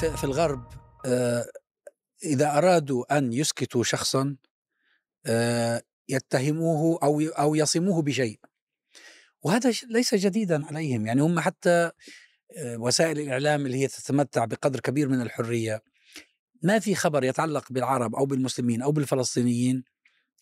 في 0.00 0.24
الغرب 0.24 0.64
آه، 1.06 1.46
إذا 2.24 2.58
أرادوا 2.58 3.18
أن 3.18 3.32
يسكتوا 3.32 3.82
شخصا 3.82 4.36
آه، 5.26 5.82
يتهموه 6.08 6.98
أو 7.02 7.20
أو 7.20 7.54
يصموه 7.54 8.02
بشيء. 8.02 8.40
وهذا 9.42 9.72
ليس 9.90 10.14
جديدا 10.14 10.66
عليهم. 10.66 11.06
يعني 11.06 11.22
هم 11.22 11.40
حتى 11.40 11.90
آه، 12.56 12.76
وسائل 12.76 13.20
الإعلام 13.20 13.66
اللي 13.66 13.76
هي 13.78 13.86
تتمتع 13.86 14.44
بقدر 14.44 14.80
كبير 14.80 15.08
من 15.08 15.20
الحرية 15.20 15.82
ما 16.62 16.78
في 16.78 16.94
خبر 16.94 17.24
يتعلق 17.24 17.72
بالعرب 17.72 18.14
أو 18.14 18.26
بالمسلمين 18.26 18.82
أو 18.82 18.92
بالفلسطينيين 18.92 19.84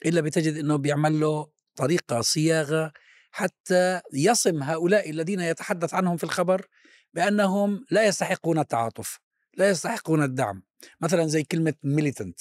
إلا 0.06 0.20
بتجد 0.20 0.56
أنه 0.56 0.77
بيعمل 0.77 1.20
له 1.20 1.50
طريقة 1.77 2.20
صياغة 2.20 2.93
حتى 3.30 4.00
يصم 4.14 4.62
هؤلاء 4.62 5.11
الذين 5.11 5.40
يتحدث 5.40 5.95
عنهم 5.95 6.16
في 6.16 6.25
الخبر 6.25 6.66
بأنهم 7.14 7.84
لا 7.90 8.06
يستحقون 8.06 8.59
التعاطف. 8.59 9.27
لا 9.58 9.70
يستحقون 9.70 10.22
الدعم. 10.22 10.62
مثلا 11.00 11.26
زي 11.26 11.42
كلمة 11.42 11.74
militant 11.82 12.41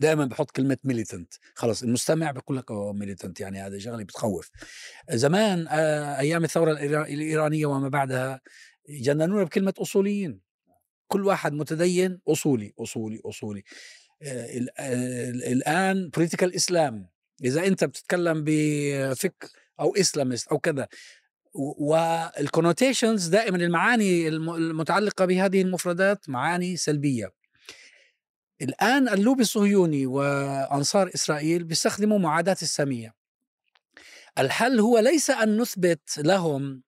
دائما 0.00 0.24
بحط 0.24 0.50
كلمة 0.50 0.78
militant 0.84 1.32
خلص 1.54 1.82
المستمع 1.82 2.30
بيقول 2.30 2.56
لك 2.56 2.70
أوه 2.70 2.92
militant 2.92 3.40
يعني 3.40 3.60
هذا 3.60 3.78
شغلة 3.78 4.04
بتخوف. 4.04 4.50
زمان 5.10 5.68
آه، 5.68 6.18
أيام 6.18 6.44
الثورة 6.44 6.72
الإيرانية 6.72 7.66
وما 7.66 7.88
بعدها 7.88 8.40
جننونا 8.88 9.44
بكلمة 9.44 9.74
أصوليين. 9.78 10.40
كل 11.08 11.26
واحد 11.26 11.52
متدين 11.52 12.20
أصولي 12.28 12.74
أصولي 12.78 13.20
أصولي. 13.24 13.62
آه، 14.22 14.66
آه، 14.78 15.30
الآن 15.30 16.08
political 16.08 16.54
Islam 16.54 17.08
إذا 17.44 17.66
أنت 17.66 17.84
بتتكلم 17.84 18.44
بفكر 18.46 19.48
أو 19.80 19.96
Islamist 19.96 20.48
أو 20.48 20.58
كذا 20.58 20.88
وال 21.58 21.82
connotations 21.82 23.26
دائما 23.28 23.56
المعاني 23.56 24.28
المتعلقة 24.28 25.24
بهذه 25.24 25.62
المفردات 25.62 26.28
معاني 26.28 26.76
سلبية. 26.76 27.32
الآن 28.62 29.08
اللوبي 29.08 29.42
الصهيوني 29.42 30.06
وأنصار 30.06 31.10
إسرائيل 31.14 31.64
بيستخدموا 31.64 32.18
معاداة 32.18 32.56
السامية. 32.62 33.14
الحل 34.38 34.80
هو 34.80 34.98
ليس 34.98 35.30
أن 35.30 35.60
نثبت 35.60 36.18
لهم 36.18 36.82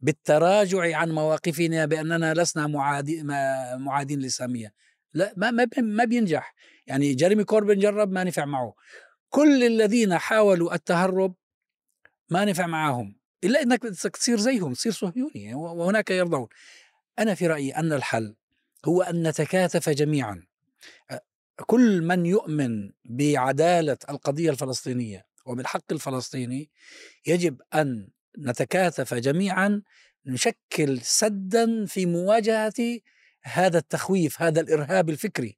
بالتراجع 0.00 0.96
عن 0.96 1.10
مواقفنا 1.10 1.86
بأننا 1.86 2.34
لسنا 2.34 2.66
معادي 2.66 3.22
معادين 3.78 4.20
للسامية. 4.20 4.74
لا 5.14 5.34
ما 5.36 5.66
ما 5.78 6.04
بينجح. 6.04 6.54
يعني 6.86 7.14
جيريمي 7.14 7.44
كوربن 7.44 7.78
جرب 7.78 8.12
ما 8.12 8.24
نفع 8.24 8.44
معه. 8.44 8.74
كل 9.28 9.64
الذين 9.64 10.18
حاولوا 10.18 10.74
التهرب 10.74 11.34
ما 12.30 12.44
نفع 12.44 12.66
معهم 12.66 13.21
إلا 13.44 13.62
إنك 13.62 13.82
تصير 13.82 14.38
زيهم 14.38 14.72
تصير 14.72 14.92
صهيوني 14.92 15.54
وهناك 15.54 16.10
يرضون. 16.10 16.48
أنا 17.18 17.34
في 17.34 17.46
رأيي 17.46 17.76
أن 17.76 17.92
الحل 17.92 18.34
هو 18.84 19.02
أن 19.02 19.28
نتكاتف 19.28 19.88
جميعا. 19.88 20.42
كل 21.66 22.02
من 22.02 22.26
يؤمن 22.26 22.90
بعدالة 23.04 23.96
القضية 24.10 24.50
الفلسطينية 24.50 25.26
وبالحق 25.46 25.92
الفلسطيني 25.92 26.70
يجب 27.26 27.60
أن 27.74 28.08
نتكاتف 28.38 29.14
جميعا 29.14 29.82
نشكل 30.26 31.00
سدا 31.00 31.86
في 31.86 32.06
مواجهة 32.06 33.00
هذا 33.42 33.78
التخويف 33.78 34.42
هذا 34.42 34.60
الإرهاب 34.60 35.10
الفكري. 35.10 35.56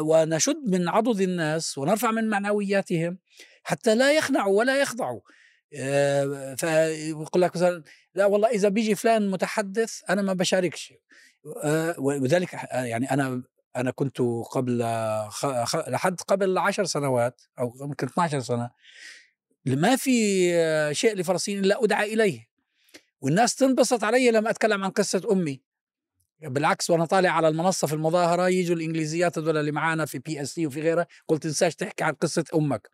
ونشد 0.00 0.62
من 0.66 0.88
عضد 0.88 1.20
الناس 1.20 1.78
ونرفع 1.78 2.10
من 2.10 2.28
معنوياتهم 2.28 3.18
حتى 3.62 3.94
لا 3.94 4.12
يخنعوا 4.12 4.58
ولا 4.58 4.80
يخضعوا. 4.80 5.20
فيقول 6.56 7.42
لك 7.42 7.56
مثلا 7.56 7.82
لا 8.14 8.26
والله 8.26 8.48
إذا 8.48 8.68
بيجي 8.68 8.94
فلان 8.94 9.30
متحدث 9.30 10.00
أنا 10.10 10.22
ما 10.22 10.32
بشاركش. 10.32 10.92
وذلك 11.98 12.52
يعني 12.72 13.10
أنا 13.10 13.42
أنا 13.76 13.90
كنت 13.90 14.20
قبل 14.50 14.78
لحد 15.88 16.20
قبل 16.20 16.58
عشر 16.58 16.84
سنوات 16.84 17.42
أو 17.58 17.76
يمكن 17.80 18.06
12 18.06 18.40
سنة 18.40 18.70
ما 19.66 19.96
في 19.96 20.10
شيء 20.94 21.14
لفلسطين 21.14 21.64
إلا 21.64 21.84
أدعى 21.84 22.14
إليه. 22.14 22.50
والناس 23.20 23.54
تنبسط 23.54 24.04
علي 24.04 24.30
لما 24.30 24.50
أتكلم 24.50 24.84
عن 24.84 24.90
قصة 24.90 25.22
أمي. 25.32 25.62
بالعكس 26.42 26.90
وأنا 26.90 27.04
طالع 27.04 27.30
على 27.30 27.48
المنصة 27.48 27.86
في 27.86 27.92
المظاهرة 27.92 28.48
يجوا 28.48 28.76
الإنجليزيات 28.76 29.38
هذول 29.38 29.56
اللي 29.56 29.72
معانا 29.72 30.06
في 30.06 30.18
PSC 30.18 30.66
وفي 30.66 30.80
غيرها 30.80 31.06
قلت 31.28 31.42
تنساش 31.42 31.74
تحكي 31.74 32.04
عن 32.04 32.12
قصة 32.12 32.44
أمك. 32.54 32.90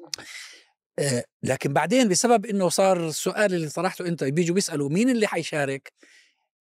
آه، 0.00 0.10
لكن 1.42 1.72
بعدين 1.72 2.08
بسبب 2.08 2.46
إنه 2.46 2.68
صار 2.68 3.08
السؤال 3.08 3.54
اللي 3.54 3.68
طرحته 3.68 4.06
أنت 4.08 4.24
بيجوا 4.24 4.54
بيسألوا 4.54 4.88
مين 4.90 5.10
اللي 5.10 5.26
حيشارك؟ 5.26 5.92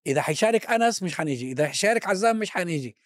إذا 0.07 0.21
حيشارك 0.21 0.65
أنس 0.65 1.03
مش 1.03 1.15
حنيجي 1.17 1.51
إذا 1.51 1.67
حيشارك 1.67 2.07
عزام 2.07 2.39
مش 2.39 2.51
حنيجي. 2.51 2.97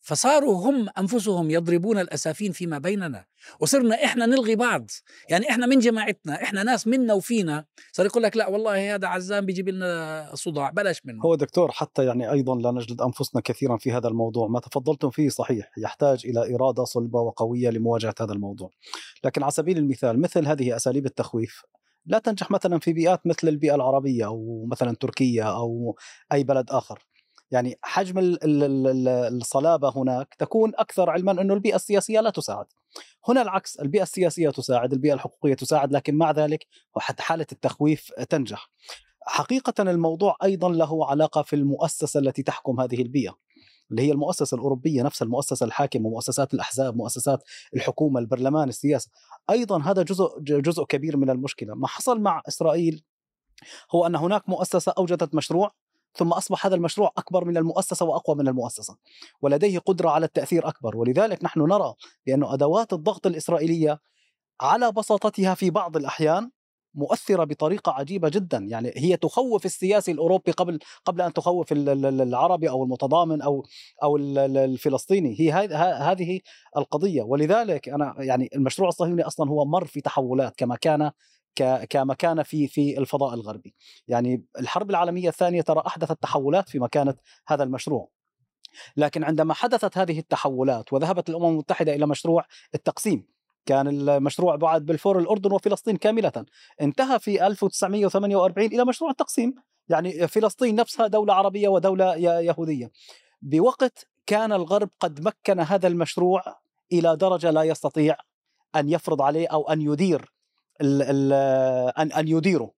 فصاروا 0.00 0.70
هم 0.70 0.88
أنفسهم 0.98 1.50
يضربون 1.50 1.98
الأسافين 1.98 2.52
فيما 2.52 2.78
بيننا. 2.78 3.24
وصرنا 3.60 4.04
إحنا 4.04 4.26
نلغي 4.26 4.56
بعض. 4.56 4.90
يعني 5.30 5.50
إحنا 5.50 5.66
من 5.66 5.78
جماعتنا 5.78 6.42
إحنا 6.42 6.62
ناس 6.62 6.86
منا 6.86 7.14
وفينا. 7.14 7.64
صار 7.92 8.06
يقول 8.06 8.22
لك 8.22 8.36
لا 8.36 8.48
والله 8.48 8.94
هذا 8.94 9.08
عزام 9.08 9.46
بيجيب 9.46 9.68
لنا 9.68 10.30
صداع 10.34 10.70
بلاش 10.70 11.00
منه. 11.04 11.22
هو 11.24 11.34
دكتور 11.34 11.70
حتى 11.70 12.04
يعني 12.04 12.30
أيضا 12.30 12.54
لا 12.56 12.70
نجلد 12.70 13.00
أنفسنا 13.00 13.40
كثيرا 13.40 13.76
في 13.76 13.92
هذا 13.92 14.08
الموضوع. 14.08 14.48
ما 14.48 14.60
تفضلتم 14.60 15.10
فيه 15.10 15.28
صحيح 15.28 15.70
يحتاج 15.78 16.26
إلى 16.26 16.54
إرادة 16.54 16.84
صلبة 16.84 17.20
وقوية 17.20 17.70
لمواجهة 17.70 18.14
هذا 18.20 18.32
الموضوع. 18.32 18.70
لكن 19.24 19.42
على 19.42 19.52
سبيل 19.52 19.78
المثال 19.78 20.20
مثل 20.20 20.46
هذه 20.46 20.76
أساليب 20.76 21.06
التخويف 21.06 21.62
لا 22.06 22.18
تنجح 22.18 22.50
مثلا 22.50 22.78
في 22.78 22.92
بيئات 22.92 23.26
مثل 23.26 23.48
البيئة 23.48 23.74
العربية 23.74 24.26
أو 24.26 24.66
مثلا 24.70 24.96
تركيا 25.00 25.44
أو 25.44 25.96
أي 26.32 26.44
بلد 26.44 26.70
آخر. 26.70 27.07
يعني 27.50 27.78
حجم 27.82 28.14
الصلابة 28.18 29.92
هناك 29.96 30.34
تكون 30.38 30.72
أكثر 30.74 31.10
علما 31.10 31.32
إنه 31.32 31.54
البيئة 31.54 31.76
السياسية 31.76 32.20
لا 32.20 32.30
تساعد. 32.30 32.66
هنا 33.28 33.42
العكس 33.42 33.80
البيئة 33.80 34.02
السياسية 34.02 34.50
تساعد، 34.50 34.92
البيئة 34.92 35.14
الحقوقية 35.14 35.54
تساعد، 35.54 35.92
لكن 35.92 36.14
مع 36.14 36.30
ذلك 36.30 36.66
وحتى 36.96 37.22
حالة 37.22 37.46
التخويف 37.52 38.12
تنجح. 38.12 38.70
حقيقه 39.20 39.82
الموضوع 39.82 40.36
أيضا 40.42 40.68
له 40.68 41.06
علاقة 41.06 41.42
في 41.42 41.56
المؤسسة 41.56 42.20
التي 42.20 42.42
تحكم 42.42 42.80
هذه 42.80 43.02
البيئة. 43.02 43.34
اللي 43.90 44.02
هي 44.02 44.12
المؤسسة 44.12 44.54
الأوروبية 44.54 45.02
نفس 45.02 45.22
المؤسسة 45.22 45.66
الحاكمة 45.66 46.10
مؤسسات 46.10 46.54
الأحزاب 46.54 46.96
مؤسسات 46.96 47.42
الحكومة 47.74 48.20
البرلمان 48.20 48.68
السياسة 48.68 49.10
أيضا 49.50 49.82
هذا 49.82 50.02
جزء 50.02 50.40
جزء 50.40 50.84
كبير 50.84 51.16
من 51.16 51.30
المشكلة 51.30 51.74
ما 51.74 51.86
حصل 51.86 52.20
مع 52.20 52.42
إسرائيل 52.48 53.04
هو 53.94 54.06
أن 54.06 54.16
هناك 54.16 54.48
مؤسسة 54.48 54.94
أوجدت 54.98 55.34
مشروع 55.34 55.72
ثم 56.14 56.32
أصبح 56.32 56.66
هذا 56.66 56.74
المشروع 56.74 57.12
أكبر 57.18 57.44
من 57.44 57.56
المؤسسة 57.56 58.06
وأقوى 58.06 58.36
من 58.36 58.48
المؤسسة 58.48 58.96
ولديه 59.42 59.78
قدرة 59.78 60.10
على 60.10 60.26
التأثير 60.26 60.68
أكبر 60.68 60.96
ولذلك 60.96 61.44
نحن 61.44 61.60
نرى 61.60 61.94
بأن 62.26 62.44
أدوات 62.44 62.92
الضغط 62.92 63.26
الإسرائيلية 63.26 64.00
على 64.60 64.92
بساطتها 64.92 65.54
في 65.54 65.70
بعض 65.70 65.96
الأحيان 65.96 66.50
مؤثرة 66.94 67.44
بطريقة 67.44 67.92
عجيبة 67.92 68.28
جدا 68.28 68.58
يعني 68.58 68.92
هي 68.96 69.16
تخوف 69.16 69.66
السياسي 69.66 70.12
الأوروبي 70.12 70.52
قبل 70.52 70.78
قبل 71.04 71.22
أن 71.22 71.32
تخوف 71.32 71.72
العربي 71.72 72.70
أو 72.70 72.84
المتضامن 72.84 73.42
أو 73.42 73.66
أو 74.02 74.16
الفلسطيني 74.16 75.40
هي 75.40 75.50
هذه 76.10 76.40
القضية 76.76 77.22
ولذلك 77.22 77.88
أنا 77.88 78.14
يعني 78.18 78.48
المشروع 78.54 78.88
الصهيوني 78.88 79.22
أصلا 79.22 79.50
هو 79.50 79.64
مر 79.64 79.84
في 79.84 80.00
تحولات 80.00 80.56
كما 80.56 80.76
كان 80.76 81.10
كمكانة 81.62 82.42
في 82.42 82.68
في 82.68 82.98
الفضاء 82.98 83.34
الغربي. 83.34 83.74
يعني 84.08 84.44
الحرب 84.58 84.90
العالمية 84.90 85.28
الثانية 85.28 85.62
ترى 85.62 85.82
أحدثت 85.86 86.22
تحولات 86.22 86.68
في 86.68 86.78
مكانة 86.78 87.14
هذا 87.48 87.64
المشروع. 87.64 88.08
لكن 88.96 89.24
عندما 89.24 89.54
حدثت 89.54 89.98
هذه 89.98 90.18
التحولات 90.18 90.92
وذهبت 90.92 91.28
الأمم 91.28 91.46
المتحدة 91.46 91.94
إلى 91.94 92.06
مشروع 92.06 92.44
التقسيم 92.74 93.26
كان 93.66 93.88
المشروع 93.88 94.56
بعد 94.56 94.86
بالفور 94.86 95.18
الأردن 95.18 95.52
وفلسطين 95.52 95.96
كاملة 95.96 96.44
انتهى 96.80 97.18
في 97.18 97.46
1948 97.46 98.66
إلى 98.66 98.84
مشروع 98.84 99.10
التقسيم. 99.10 99.54
يعني 99.88 100.28
فلسطين 100.28 100.74
نفسها 100.74 101.06
دولة 101.06 101.34
عربية 101.34 101.68
ودولة 101.68 102.16
يهودية. 102.16 102.90
بوقت 103.42 104.06
كان 104.26 104.52
الغرب 104.52 104.90
قد 105.00 105.20
مكن 105.20 105.60
هذا 105.60 105.88
المشروع 105.88 106.42
إلى 106.92 107.16
درجة 107.16 107.50
لا 107.50 107.62
يستطيع 107.62 108.16
أن 108.76 108.88
يفرض 108.88 109.22
عليه 109.22 109.48
أو 109.48 109.70
أن 109.70 109.80
يدير 109.80 110.32
ال 110.80 111.02
ال 111.02 111.32
أن 111.98 112.12
أن 112.12 112.28
يديروا 112.28 112.70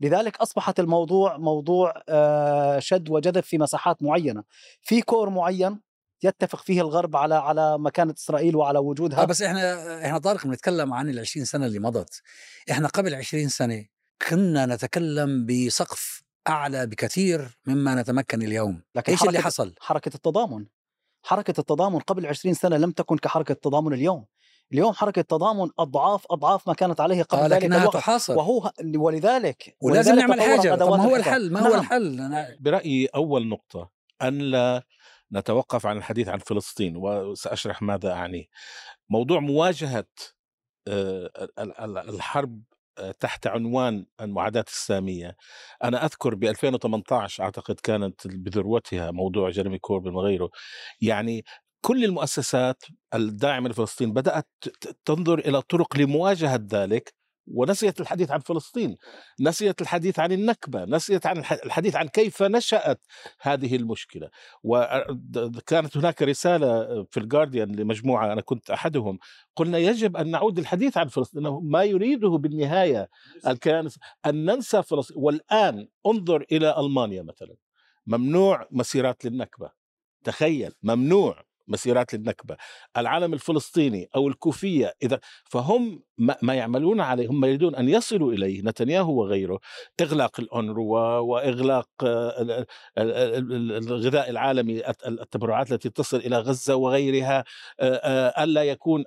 لذلك 0.00 0.36
أصبحت 0.36 0.80
الموضوع 0.80 1.36
موضوع 1.36 2.02
آه، 2.08 2.78
شد 2.78 3.10
وجذب 3.10 3.40
في 3.42 3.58
مساحات 3.58 4.02
معينة. 4.02 4.44
في 4.82 5.02
كور 5.02 5.30
معين 5.30 5.80
يتفق 6.22 6.62
فيه 6.62 6.80
الغرب 6.80 7.16
على 7.16 7.34
على 7.34 7.78
مكانة 7.78 8.14
إسرائيل 8.18 8.56
وعلى 8.56 8.78
وجودها 8.78 9.22
آه 9.22 9.24
بس 9.24 9.42
إحنا 9.42 10.04
إحنا 10.06 10.18
طارق 10.18 10.46
بنتكلم 10.46 10.94
عن 10.94 11.08
ال 11.10 11.18
20 11.18 11.44
سنة 11.46 11.66
اللي 11.66 11.78
مضت. 11.78 12.22
إحنا 12.70 12.88
قبل 12.88 13.14
20 13.14 13.48
سنة 13.48 13.84
كنا 14.28 14.66
نتكلم 14.66 15.46
بسقف 15.46 16.22
أعلى 16.48 16.86
بكثير 16.86 17.58
مما 17.66 17.94
نتمكن 17.94 18.42
اليوم. 18.42 18.82
لكن 18.94 19.12
إيش 19.12 19.22
اللي 19.22 19.38
حصل؟ 19.38 19.74
حركة 19.80 20.14
التضامن. 20.14 20.66
حركة 21.22 21.54
التضامن 21.60 21.98
قبل 21.98 22.26
20 22.26 22.54
سنة 22.54 22.76
لم 22.76 22.90
تكن 22.90 23.18
كحركة 23.18 23.52
التضامن 23.52 23.92
اليوم. 23.92 24.24
اليوم 24.72 24.92
حركة 24.92 25.22
تضامن 25.22 25.70
أضعاف 25.78 26.24
أضعاف 26.30 26.68
ما 26.68 26.74
كانت 26.74 27.00
عليه 27.00 27.22
قبل 27.22 27.42
آه 27.42 27.46
ذلك 27.56 27.64
الوقت. 27.64 27.94
تحاصر. 27.96 28.36
وهو 28.38 28.72
ولذلك 28.96 29.76
ولازم 29.80 30.12
ولذلك 30.12 30.28
نعمل 30.30 30.40
حاجة. 30.42 30.74
طب 30.74 30.88
ما 30.90 31.02
هو. 31.04 31.16
الحل؟ 31.16 31.52
ما 31.52 31.60
هو 31.60 31.68
نعم. 31.72 31.80
الحل؟ 31.80 32.20
أنا 32.20 32.56
برأيي 32.60 33.06
أول 33.06 33.48
نقطة 33.48 33.90
أن 34.22 34.38
لا 34.38 34.82
نتوقف 35.32 35.86
عن 35.86 35.96
الحديث 35.96 36.28
عن 36.28 36.38
فلسطين 36.38 36.96
وسأشرح 36.96 37.82
ماذا 37.82 38.12
أعني. 38.12 38.50
موضوع 39.10 39.40
مواجهة 39.40 40.04
آه، 40.88 41.30
ال- 41.58 41.80
ال- 41.80 41.98
الحرب 41.98 42.62
آه، 42.98 43.10
تحت 43.20 43.46
عنوان 43.46 44.06
المعاداة 44.20 44.64
السامية. 44.68 45.36
أنا 45.84 46.04
أذكر 46.04 46.34
ب 46.34 46.44
2018 46.44 47.42
أعتقد 47.42 47.80
كانت 47.80 48.26
بذروتها 48.26 49.10
موضوع 49.10 49.50
جيريمي 49.50 49.78
كوربن 49.78 50.14
وغيره. 50.14 50.50
يعني 51.00 51.44
كل 51.80 52.04
المؤسسات 52.04 52.82
الداعمة 53.14 53.68
لفلسطين 53.68 54.12
بدأت 54.12 54.48
تنظر 55.04 55.38
إلى 55.38 55.62
طرق 55.62 55.96
لمواجهة 55.96 56.60
ذلك 56.72 57.14
ونسيت 57.50 58.00
الحديث 58.00 58.30
عن 58.30 58.40
فلسطين 58.40 58.96
نسيت 59.40 59.80
الحديث 59.80 60.18
عن 60.18 60.32
النكبة 60.32 60.84
نسيت 60.84 61.26
عن 61.26 61.38
الح- 61.38 61.52
الحديث 61.64 61.96
عن 61.96 62.08
كيف 62.08 62.42
نشأت 62.42 63.04
هذه 63.40 63.76
المشكلة. 63.76 64.30
وكانت 64.62 65.96
هناك 65.96 66.22
رسالة 66.22 67.04
في 67.10 67.20
الجارديان 67.20 67.76
لمجموعة 67.76 68.32
أنا 68.32 68.40
كنت 68.40 68.70
أحدهم 68.70 69.18
قلنا 69.56 69.78
يجب 69.78 70.16
أن 70.16 70.30
نعود 70.30 70.58
للحديث 70.58 70.98
عن 70.98 71.08
فلسطين 71.08 71.42
ما 71.62 71.84
يريده 71.84 72.28
بالنهاية 72.28 73.08
الكيان 73.46 73.88
أن 74.26 74.44
ننسى 74.44 74.82
فلسطين 74.82 75.16
والآن 75.22 75.88
انظر 76.06 76.44
إلى 76.52 76.80
ألمانيا 76.80 77.22
مثلا 77.22 77.54
ممنوع 78.06 78.68
مسيرات 78.70 79.24
للنكبة 79.24 79.70
تخيل 80.24 80.72
ممنوع. 80.82 81.47
مسيرات 81.68 82.14
للنكبة 82.14 82.56
العالم 82.96 83.34
الفلسطيني 83.34 84.08
أو 84.16 84.28
الكوفية 84.28 84.94
إذا 85.02 85.20
فهم 85.44 86.02
ما 86.42 86.54
يعملون 86.54 87.00
عليه 87.00 87.28
هم 87.28 87.44
يريدون 87.44 87.74
أن 87.74 87.88
يصلوا 87.88 88.32
إليه 88.32 88.62
نتنياهو 88.62 89.20
وغيره 89.20 89.58
إغلاق 90.00 90.40
الأونروا 90.40 91.18
وإغلاق 91.18 91.88
آه، 92.04 92.42
ال- 92.42 92.50
ال- 92.52 92.64
ال- 92.98 93.52
ال- 93.52 93.72
الغذاء 93.72 94.30
العالمي 94.30 94.88
الت- 94.88 95.06
التبرعات 95.06 95.72
التي 95.72 95.90
تصل 95.90 96.16
إلى 96.16 96.38
غزة 96.38 96.74
وغيرها 96.76 97.44
آه، 97.80 97.94
آه، 97.94 98.44
ألا 98.44 98.62
يكون 98.64 99.04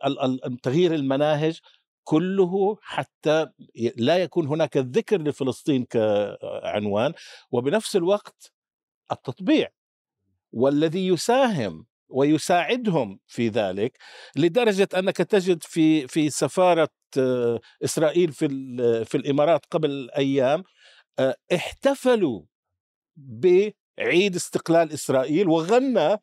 تغيير 0.64 0.96
المناهج 0.96 1.60
كله 2.04 2.78
حتى 2.82 3.48
لا 3.98 4.18
يكون 4.18 4.48
هناك 4.48 4.78
ذكر 4.78 5.22
لفلسطين 5.22 5.86
كعنوان 5.86 7.14
وبنفس 7.52 7.96
الوقت 7.96 8.52
التطبيع 9.12 9.70
والذي 10.52 11.08
يساهم 11.08 11.86
ويساعدهم 12.12 13.20
في 13.28 13.48
ذلك 13.50 13.98
لدرجة 14.36 14.90
أنك 14.98 15.18
تجد 15.18 15.64
في 15.64 16.08
في 16.08 16.30
سفارة 16.30 16.90
آه، 17.18 17.60
إسرائيل 17.84 18.32
في 18.32 18.48
في 19.06 19.18
الإمارات 19.18 19.66
قبل 19.72 20.10
أيام 20.18 20.64
آه، 21.20 21.36
احتفلوا 21.56 22.42
بعيد 23.18 24.36
استقلال 24.36 24.92
إسرائيل 24.94 25.48
وغنى 25.48 26.18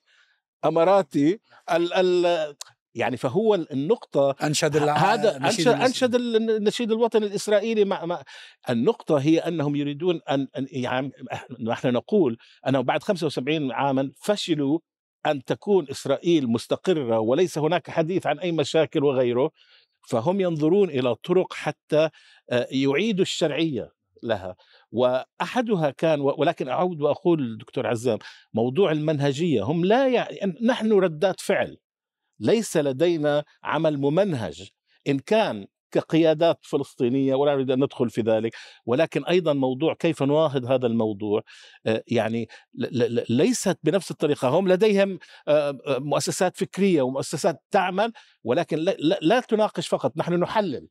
أماراتي 0.64 1.40
ال 1.72 1.94
ال 1.94 2.54
يعني 2.94 3.16
فهو 3.16 3.54
النقطة 3.54 4.30
أنشد 4.42 4.76
الع- 4.76 4.96
هذا 4.96 5.36
أنشد 5.36 5.68
المس- 5.68 5.86
أنشد 5.86 6.14
النشيد 6.14 6.92
الوطني 6.92 7.26
الإسرائيلي 7.26 7.84
مع, 7.84 8.04
مع 8.04 8.22
النقطة 8.70 9.16
هي 9.18 9.38
أنهم 9.38 9.76
يريدون 9.76 10.20
أن 10.30 10.48
أن- 10.58 10.66
يعني 10.70 11.12
نحن 11.60 11.88
نقول 11.92 12.38
أنه 12.68 12.80
بعد 12.80 13.02
75 13.02 13.72
عاما 13.72 14.12
فشلوا 14.22 14.78
أن 15.26 15.44
تكون 15.44 15.86
إسرائيل 15.90 16.46
مستقرة 16.48 17.18
وليس 17.18 17.58
هناك 17.58 17.90
حديث 17.90 18.26
عن 18.26 18.38
أي 18.38 18.52
مشاكل 18.52 19.04
وغيره 19.04 19.50
فهم 20.08 20.40
ينظرون 20.40 20.90
إلى 20.90 21.14
طرق 21.14 21.52
حتى 21.52 22.08
آه، 22.50 22.66
يعيدوا 22.70 23.22
الشرعية 23.22 23.92
لها. 24.22 24.56
وأحدها 24.92 25.90
كان 25.90 26.20
ولكن 26.20 26.68
أعود 26.68 27.00
وأقول 27.02 27.58
دكتور 27.58 27.86
عزام 27.86 28.18
موضوع 28.54 28.92
المنهجية 28.92 29.62
هم 29.62 29.84
لا 29.84 30.08
يعني 30.08 30.56
نحن 30.62 30.92
ردات 30.92 31.40
فعل 31.40 31.76
ليس 32.40 32.76
لدينا 32.76 33.44
عمل 33.62 33.98
ممنهج. 33.98 34.68
إن 35.08 35.18
كان 35.18 35.66
كقيادات 35.90 36.58
فلسطينية 36.62 37.34
ولا 37.34 37.54
نريد 37.54 37.70
أن 37.70 37.84
ندخل 37.84 38.10
في 38.10 38.20
ذلك. 38.20 38.52
ولكن 38.86 39.24
أيضا 39.24 39.52
موضوع 39.52 39.94
كيف 39.94 40.22
نواهد 40.22 40.66
هذا 40.66 40.86
الموضوع 40.86 41.42
آه، 41.86 42.02
يعني 42.06 42.48
ليست 43.30 43.78
بنفس 43.82 44.10
الطريقة. 44.10 44.48
هم 44.48 44.68
لديهم 44.68 45.18
آه، 45.48 45.78
آه، 45.86 45.98
مؤسسات 45.98 46.56
فكرية 46.56 47.02
ومؤسسات 47.02 47.62
تعمل 47.70 48.12
ولكن 48.44 48.78
لا, 49.22 49.40
تناقش 49.40 49.88
فقط. 49.88 50.12
نحن 50.16 50.34
نحلل. 50.34 50.88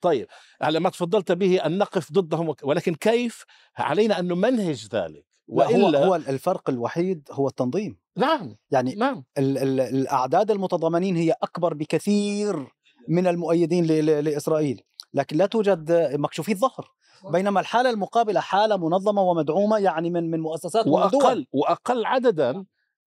طيب 0.00 0.26
على 0.60 0.80
ما 0.80 0.90
تفضلت 0.90 1.32
به 1.32 1.66
أن 1.66 1.78
نقف 1.78 2.12
ضدهم 2.12 2.54
ولكن 2.62 2.94
كيف؟ 2.94 3.44
علينا 3.76 4.18
أن 4.18 4.24
نمنهج 4.24 4.88
ذلك. 4.94 5.24
لا 5.48 5.66
هو 5.66 5.86
وإلا 5.86 6.04
هو 6.06 6.14
الفرق 6.14 6.70
الوحيد 6.70 7.28
هو 7.32 7.48
التنظيم. 7.48 7.98
نعم 8.16 8.56
يعني 8.70 8.94
نعم. 8.94 9.24
ال 9.38 9.58
ال 9.58 9.80
الأعداد 9.80 10.50
المتضامنين 10.50 11.16
هي 11.16 11.34
أكبر 11.42 11.74
بكثير. 11.74 12.66
من 13.08 13.26
المؤيدين 13.26 13.84
ل- 13.86 14.06
ل- 14.06 14.24
لإسرائيل. 14.24 14.82
لكن 15.14 15.36
لا 15.36 15.46
توجد 15.46 15.92
مكشوفي 16.14 16.52
الظهر. 16.52 16.88
بينما 17.32 17.60
الحالة 17.60 17.90
المقابلة 17.90 18.40
حالة 18.40 18.76
منظمة 18.76 19.22
ومدعومة 19.22 19.78
يعني 19.78 20.10
من 20.10 20.30
من 20.30 20.40
مؤسسات 20.40 20.86
وأقل 20.86 21.46
وأقل 21.52 22.04
عددا 22.06 22.64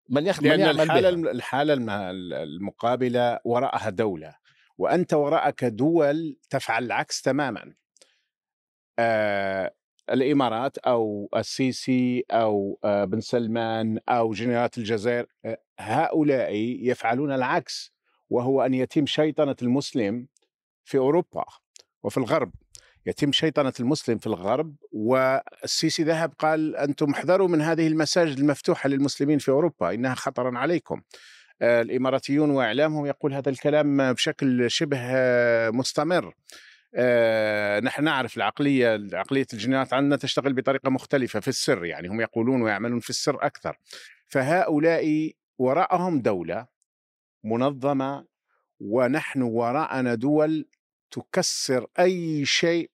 من 0.09 0.27
يخ... 0.27 0.43
من 0.43 0.49
لأن 0.49 0.59
يعمل 0.59 0.81
الحالة 0.81 1.11
بها. 1.11 1.31
الحالة 1.31 1.73
الم- 1.73 1.89
المقابلة 2.33 3.39
وراءها 3.45 3.89
دولة. 3.89 4.35
وأنت 4.77 5.13
وراءك 5.13 5.65
دول 5.65 6.37
تفعل 6.49 6.83
العكس 6.83 7.21
تماما. 7.21 7.73
آه 8.99 9.73
الإمارات 10.09 10.77
أو 10.77 11.29
السيسي 11.35 12.25
أو 12.31 12.79
آه 12.83 13.05
بن 13.05 13.19
سلمان 13.21 13.99
أو 14.09 14.33
جنرالات 14.33 14.77
الجزائر 14.77 15.25
آه 15.45 15.57
هؤلاء 15.79 16.53
يفعلون 16.81 17.31
العكس. 17.31 17.94
وهو 18.29 18.61
أن 18.61 18.73
يتم 18.73 19.05
شيطنة 19.05 19.55
المسلم 19.61 20.27
في 20.83 20.97
أوروبا 20.97 21.45
وفي 22.03 22.17
الغرب. 22.17 22.51
يتم 23.05 23.31
شيطنة 23.31 23.73
المسلم 23.79 24.17
في 24.17 24.27
الغرب 24.27 24.75
والسيسي 24.91 26.03
ذهب 26.03 26.33
قال 26.39 26.75
أنتم 26.75 27.11
احذروا 27.11 27.47
من 27.47 27.61
هذه 27.61 27.87
المساجد 27.87 28.39
المفتوحة 28.39 28.89
للمسلمين 28.89 29.37
في 29.37 29.49
أوروبا 29.49 29.93
إنها 29.93 30.15
خطرا 30.15 30.57
عليكم. 30.57 31.01
آه، 31.61 31.81
الإماراتيون 31.81 32.49
وإعلامهم 32.49 33.05
يقول 33.05 33.33
هذا 33.33 33.49
الكلام 33.49 34.13
بشكل 34.13 34.71
شبه 34.71 34.99
آه، 35.01 35.69
مستمر. 35.69 36.33
آه، 36.95 37.79
نحن 37.79 38.03
نعرف 38.03 38.37
العقلية 38.37 39.07
عقلية 39.13 39.47
الجنرالات 39.53 39.93
عندنا 39.93 40.15
تشتغل 40.15 40.53
بطريقة 40.53 40.89
مختلفة 40.89 41.39
في 41.39 41.47
السر 41.47 41.85
يعني 41.85 42.07
هم 42.07 42.21
يقولون 42.21 42.61
ويعملون 42.61 42.99
في 42.99 43.09
السر 43.09 43.45
أكثر. 43.45 43.77
فهؤلاء 44.27 45.31
وراءهم 45.57 46.21
دولة 46.21 46.74
منظمة 47.45 48.25
ونحن 48.79 49.41
وراءنا 49.41 50.15
دول 50.15 50.67
تكسر 51.11 51.87
أي 51.99 52.45
شيء 52.45 52.91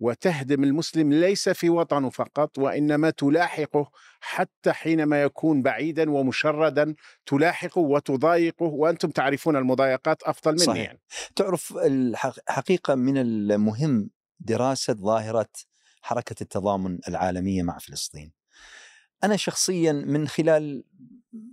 وتهدم 0.00 0.64
المسلم 0.64 1.12
ليس 1.12 1.48
في 1.48 1.70
وطنه 1.70 2.10
فقط 2.10 2.58
وإنما 2.58 3.10
تلاحقه 3.10 3.90
حتى 4.20 4.72
حينما 4.72 5.22
يكون 5.22 5.62
بعيدا 5.62 6.10
ومشردا 6.10 6.94
تلاحقه 7.26 7.80
وتضايقه 7.80 8.66
وأنتم 8.66 9.10
تعرفون 9.10 9.56
المضايقات 9.56 10.22
أفضل 10.22 10.52
مني 10.52 10.64
صحيح. 10.64 10.86
يعني. 10.86 11.00
تعرف 11.36 11.76
الحقيقة 11.76 12.94
من 12.94 13.18
المهم 13.18 14.10
دراسة 14.40 14.92
ظاهرة 14.92 15.48
حركة 16.02 16.36
التضامن 16.40 16.98
العالمية 17.08 17.62
مع 17.62 17.78
فلسطين 17.78 18.32
أنا 19.24 19.36
شخصيا 19.36 19.92
من 19.92 20.28
خلال 20.28 20.84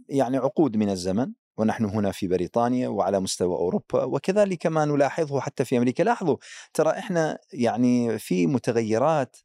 يعني 0.10 0.38
عقود 0.38 0.78
من 0.78 0.90
الزمن 0.90 1.32
ونحن 1.58 1.86
هنا 1.86 2.12
في 2.12 2.28
بريطانيا 2.28 2.88
وعلى 2.88 3.20
مستوى 3.20 3.56
أوروبا 3.56 4.04
وكذلك 4.04 4.68
ما 4.68 4.86
نلاحظه 4.86 5.40
حتى 5.40 5.66
في 5.66 5.78
أمريكا. 5.78 6.04
لاحظوا 6.04 6.38
ترى 6.74 6.90
إحنا 6.90 7.38
يعني 7.54 8.20
في 8.20 8.48
متغيرات 8.48 9.36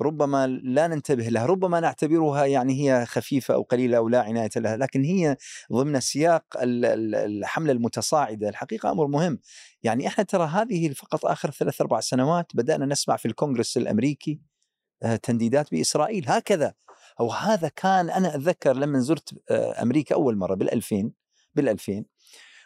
ربما 0.00 0.46
لا 0.46 0.86
ننتبه 0.86 1.28
لها 1.28 1.46
ربما 1.46 1.80
نعتبرها 1.80 2.44
يعني 2.44 2.82
هي 2.82 3.06
خفيفة 3.06 3.54
أو 3.54 3.62
قليلة 3.62 3.96
أو 3.96 4.08
لا 4.08 4.22
عناية 4.22 4.50
لها 4.56 4.76
لكن 4.76 5.04
هي 5.04 5.36
ضمن 5.72 6.00
سياق 6.00 6.44
ال- 6.62 6.84
ال- 6.84 7.14
الحملة 7.14 7.72
المتصاعدة. 7.72 8.48
الحقيقة 8.48 8.90
أمر 8.90 9.06
مهم. 9.06 9.38
يعني 9.82 10.06
إحنا 10.06 10.24
ترى 10.24 10.46
هذه 10.46 10.88
فقط 10.92 11.26
آخر 11.26 11.50
ثلاث 11.50 11.80
أربع 11.80 12.00
سنوات 12.00 12.46
بدأنا 12.54 12.86
نسمع 12.86 13.16
في 13.16 13.26
الكونغرس 13.26 13.76
الأمريكي 13.76 14.40
آه، 15.02 15.16
تنديدات 15.16 15.70
بإسرائيل. 15.70 16.24
هكذا. 16.28 16.74
أو 17.20 17.30
هذا 17.32 17.68
كان 17.68 18.10
أنا 18.10 18.34
أتذكر 18.34 18.76
لما 18.76 19.00
زرت 19.00 19.34
آه، 19.50 19.82
أمريكا 19.82 20.14
أول 20.14 20.36
مرة 20.36 20.54
بالألفين 20.54 21.19
بالألفين. 21.54 22.04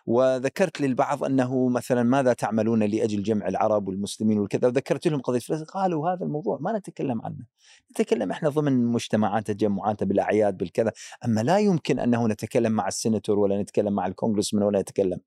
وذكرت 0.07 0.81
للبعض 0.81 1.25
أنه 1.25 1.69
مثلا 1.69 2.03
ماذا 2.03 2.33
تعملون 2.33 2.83
لأجل 2.83 3.23
جمع 3.23 3.49
العرب 3.49 3.89
والمسلمين 3.89 4.39
والكذا 4.39 4.69
وذكرت 4.69 5.09
لهم 5.09 5.21
قضية 5.21 5.39
فلسطين 5.39 5.65
قالوا 5.65 6.11
هذا 6.11 6.25
الموضوع 6.25 6.59
ما 6.61 6.79
نتكلم 6.79 7.23
عنه. 7.23 7.47
نتكلم 7.91 8.31
إحنا 8.31 8.49
ضمن 8.49 8.87
مجتمعات 8.87 9.51
تجمعات 9.51 10.05
بالأعياد 10.05 10.57
بالكذا 10.57 10.93
أما 11.25 11.41
لا 11.41 11.59
يمكن 11.59 11.99
أنه 11.99 12.29
نتكلم 12.29 12.73
مع 12.73 12.89
السيناتور 12.89 13.39
ولا 13.39 13.63
نتكلم 13.63 13.93
مع 13.93 14.07
الكونغرسمان 14.07 14.63
ولا 14.63 14.81
نتكلم. 14.81 15.21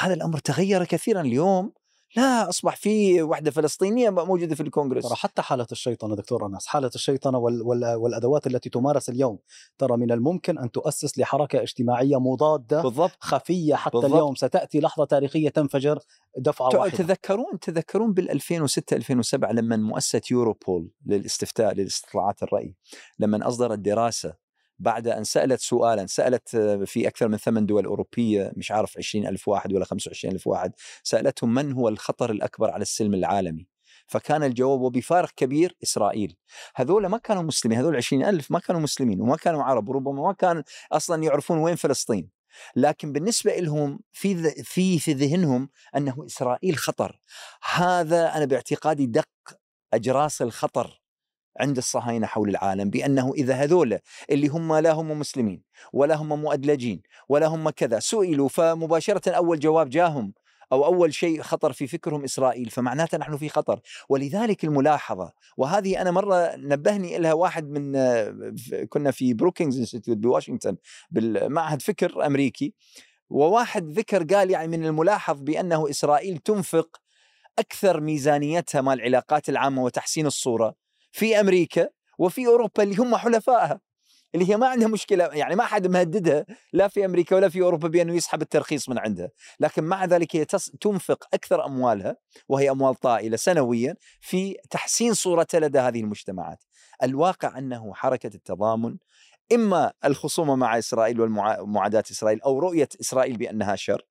هذا 0.00 0.14
الأمر 0.14 0.38
تغير 0.38 0.84
كثيرا 0.84 1.20
اليوم. 1.20 1.72
لا 2.16 2.48
أصبح 2.48 2.76
في 2.76 3.22
وحدة 3.22 3.50
فلسطينية 3.50 4.10
موجودة 4.10 4.54
في 4.54 4.60
الكونغرس. 4.62 5.02
ترى 5.04 5.14
حتى 5.16 5.42
حالة 5.42 5.66
الشيطنة 5.72 6.16
دكتور 6.16 6.46
أنس 6.46 6.66
حالة 6.66 6.90
الشيطنة 6.94 7.38
وال 7.38 7.62
وال 7.62 7.94
والأدوات 7.94 8.46
التي 8.46 8.70
تمارس 8.70 9.08
اليوم 9.08 9.38
ترى 9.78 9.96
من 9.96 10.12
الممكن 10.12 10.58
أن 10.58 10.70
تؤسس 10.70 11.18
لحركة 11.18 11.62
اجتماعية 11.62 12.20
مضادة 12.20 12.82
بالضبط. 12.82 13.10
خفية 13.20 13.74
حتى 13.74 13.90
بالضبط. 13.98 14.12
اليوم. 14.12 14.34
ستأتي 14.34 14.80
لحظة 14.80 15.04
تاريخية 15.04 15.48
تنفجر 15.48 15.98
دفعة 16.38 16.68
تع- 16.70 16.78
واحدة. 16.78 16.96
تذكرون 16.96 17.58
تذكرون 17.60 18.12
بال 18.12 18.30
2006 18.30 18.96
2007 18.96 19.52
لما 19.52 19.76
مؤسسة 19.76 20.22
يوروبول 20.30 20.90
للاستفتاء 21.06 21.74
للاستطلاعات 21.74 22.42
الرأي 22.42 22.74
لما 23.18 23.48
أصدرت 23.48 23.78
دراسة 23.78 24.41
بعد 24.78 25.08
أن 25.08 25.24
سألت 25.24 25.60
سؤالا 25.60 26.06
سألت 26.06 26.54
آه، 26.54 26.84
في 26.84 27.08
أكثر 27.08 27.28
من 27.28 27.36
ثمان 27.36 27.66
دول 27.66 27.84
أوروبية 27.84 28.52
مش 28.56 28.70
عارف 28.72 28.98
20 28.98 29.26
ألف 29.26 29.48
واحد 29.48 29.72
ولا 29.72 29.84
25 29.84 30.34
ألف 30.34 30.46
واحد 30.46 30.72
سألتهم 31.02 31.54
من 31.54 31.72
هو 31.72 31.88
الخطر 31.88 32.30
الأكبر 32.30 32.70
على 32.70 32.82
السلم 32.82 33.14
العالمي؟ 33.14 33.66
فكان 34.06 34.42
الجواب 34.42 34.80
وبفارق 34.80 35.30
كبير 35.36 35.76
إسرائيل. 35.82 36.36
هذول 36.76 37.06
ما 37.06 37.18
كانوا 37.18 37.42
مسلمين 37.42 37.78
هذول 37.78 37.96
20 37.96 38.24
ألف 38.24 38.50
ما 38.50 38.58
كانوا 38.58 38.80
مسلمين 38.80 39.20
وما 39.20 39.36
كانوا 39.36 39.62
عرب 39.62 39.88
وربما 39.88 40.22
ما 40.22 40.32
كانوا 40.32 40.62
أصلا 40.92 41.22
يعرفون 41.22 41.58
وين 41.58 41.76
فلسطين. 41.76 42.30
لكن 42.76 43.12
بالنسبة 43.12 43.56
لهم 43.56 44.00
في 44.12 44.50
في 44.64 44.98
في 44.98 45.12
ذهنهم 45.12 45.68
أنه 45.96 46.26
إسرائيل 46.26 46.76
خطر. 46.76 47.20
هذا 47.74 48.36
أنا 48.36 48.44
باعتقادي 48.44 49.06
دق 49.06 49.28
أجراس 49.94 50.42
الخطر 50.42 51.01
عند 51.60 51.76
الصهاينة 51.76 52.26
حول 52.26 52.48
العالم 52.48 52.90
بأنه 52.90 53.32
إذا 53.34 53.54
هذول 53.54 53.98
اللي 54.30 54.48
هم 54.48 54.74
لا 54.74 54.92
هم 54.92 55.18
مسلمين 55.18 55.62
ولا 55.92 56.14
هم 56.14 56.28
مؤدلجين 56.42 57.02
ولا 57.28 57.46
هم 57.46 57.70
كذا 57.70 57.98
سئلوا 57.98 58.48
فمباشرة 58.48 59.30
أول 59.30 59.58
جواب 59.58 59.88
جاهم 59.88 60.32
أو 60.72 60.84
أول 60.84 61.14
شيء 61.14 61.42
خطر 61.42 61.72
في 61.72 61.86
فكرهم 61.86 62.24
إسرائيل 62.24 62.70
فمعناته 62.70 63.18
نحن 63.18 63.36
في 63.36 63.48
خطر. 63.48 63.80
ولذلك 64.08 64.64
الملاحظة 64.64 65.32
وهذه 65.56 66.00
أنا 66.00 66.10
مرة 66.10 66.56
نبهني 66.56 67.18
لها 67.18 67.32
واحد 67.32 67.70
من 67.70 67.92
كنا 68.88 69.10
في 69.10 69.34
Brookings 69.34 69.78
Institute 69.78 70.16
بواشنطن 70.16 70.76
بالمعهد 71.10 71.82
فكر 71.82 72.26
أمريكي 72.26 72.74
وواحد 73.30 73.88
ذكر 73.88 74.22
قال 74.24 74.50
يعني 74.50 74.68
من 74.68 74.86
الملاحظ 74.86 75.40
بأنه 75.40 75.90
إسرائيل 75.90 76.38
تنفق 76.38 77.00
أكثر 77.58 78.00
ميزانيتها 78.00 78.80
مال 78.80 79.00
العلاقات 79.00 79.48
العامة 79.48 79.82
وتحسين 79.82 80.26
الصورة. 80.26 80.81
في 81.12 81.40
أمريكا 81.40 81.88
وفي 82.18 82.46
أوروبا 82.46 82.82
اللي 82.82 82.96
هم 82.96 83.16
حلفائها 83.16 83.80
اللي 84.34 84.50
هي 84.50 84.56
ما 84.56 84.66
عندها 84.66 84.88
مشكلة 84.88 85.24
يعني 85.24 85.56
ما 85.56 85.64
حد 85.64 85.86
مهددها 85.86 86.46
لا 86.72 86.88
في 86.88 87.04
أمريكا 87.04 87.36
ولا 87.36 87.48
في 87.48 87.62
أوروبا 87.62 87.88
بأنه 87.88 88.14
يسحب 88.14 88.42
الترخيص 88.42 88.88
من 88.88 88.98
عندها، 88.98 89.30
لكن 89.60 89.84
مع 89.84 90.04
ذلك 90.04 90.36
هي 90.36 90.44
تنفق 90.80 91.24
أكثر 91.34 91.66
أموالها 91.66 92.16
وهي 92.48 92.70
أموال 92.70 92.94
طائلة 92.94 93.36
سنويا 93.36 93.94
في 94.20 94.56
تحسين 94.70 95.14
صورتها 95.14 95.60
لدى 95.60 95.78
هذه 95.78 96.00
المجتمعات. 96.00 96.64
الواقع 97.02 97.58
أنه 97.58 97.94
حركة 97.94 98.30
التضامن 98.34 98.96
إما 99.52 99.92
الخصومة 100.04 100.56
مع 100.56 100.78
إسرائيل 100.78 101.20
ومعاداه 101.20 102.04
إسرائيل 102.10 102.40
أو 102.40 102.58
رؤية 102.58 102.88
إسرائيل 103.00 103.36
بأنها 103.36 103.76
شر 103.76 104.02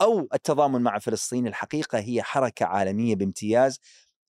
أو 0.00 0.28
التضامن 0.34 0.82
مع 0.82 0.98
فلسطين 0.98 1.46
الحقيقة 1.46 1.98
هي 1.98 2.22
حركة 2.22 2.66
عالمية 2.66 3.16
بامتياز 3.16 3.80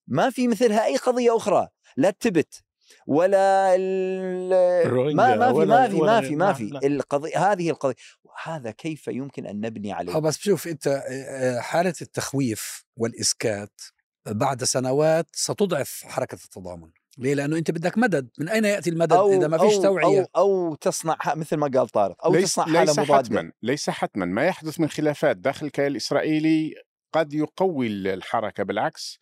ما 0.08 0.30
في 0.30 0.48
مثلها 0.48 0.86
أي 0.86 0.98
قضية 0.98 1.38
أخرى 1.38 1.68
لا 1.98 2.10
التبت 2.10 2.64
ولا 3.08 3.76
ال- 3.76 5.16
ما 5.16 5.36
ما 5.36 5.54
في 5.54 5.60
ما 5.66 5.88
في 5.88 5.96
ما 5.96 6.02
ولا- 6.02 6.22
في 6.22 6.36
ما 6.36 6.46
نعم، 6.46 6.54
في. 6.54 6.64
نعم. 6.64 6.82
القضية 6.84 7.52
هذه 7.52 7.70
القضية 7.70 7.96
هذا 8.44 8.72
كيف 8.72 9.08
يمكن 9.08 9.46
أن 9.46 9.62
نبني 9.62 9.92
آه 9.92 9.96
عليه 9.96 10.14
بس 10.20 10.38
شوف 10.38 10.68
أنت 10.68 10.88
آه، 10.88 11.60
حالة 11.60 11.94
التخويف 12.02 12.86
والإسكات 12.98 13.82
بعد 14.28 14.64
سنوات 14.64 15.28
ستضعف 15.34 16.02
حركة 16.06 16.36
التضامن. 16.36 16.90
ليه؟ 17.18 17.34
لأنه 17.34 17.58
أنت 17.58 17.72
بدك 17.72 17.98
مدد. 17.98 18.30
من 18.40 18.50
أين 18.50 18.66
يأتي 18.66 18.90
المدد 18.90 19.14
إذا 19.14 19.48
ما 19.48 19.58
فيش 19.58 19.74
أو 19.76 19.82
توعية؟ 19.82 20.28
أو 20.36 20.70
أو 20.70 20.76
تصنع 20.76 21.18
مثل 21.36 21.56
ما 21.58 21.68
قال 21.68 21.90
طارق 21.90 22.26
أو 22.26 22.34
ليس 22.34 22.52
تصنع 22.52 22.66
حالة 22.66 22.80
ليس 22.84 23.00
مضادة. 23.00 23.18
حتما 23.18 23.52
ليس 23.64 23.90
حتما. 23.90 24.26
ما 24.26 24.46
يحدث 24.46 24.80
من 24.80 24.90
خلافات. 24.90 25.38
داخل 25.38 25.66
الكيان 25.66 25.88
الإسرائيلي 25.88 26.74
قد 27.14 27.34
يقوي 27.34 27.88
الحركة. 27.88 28.64
بالعكس 28.64 29.20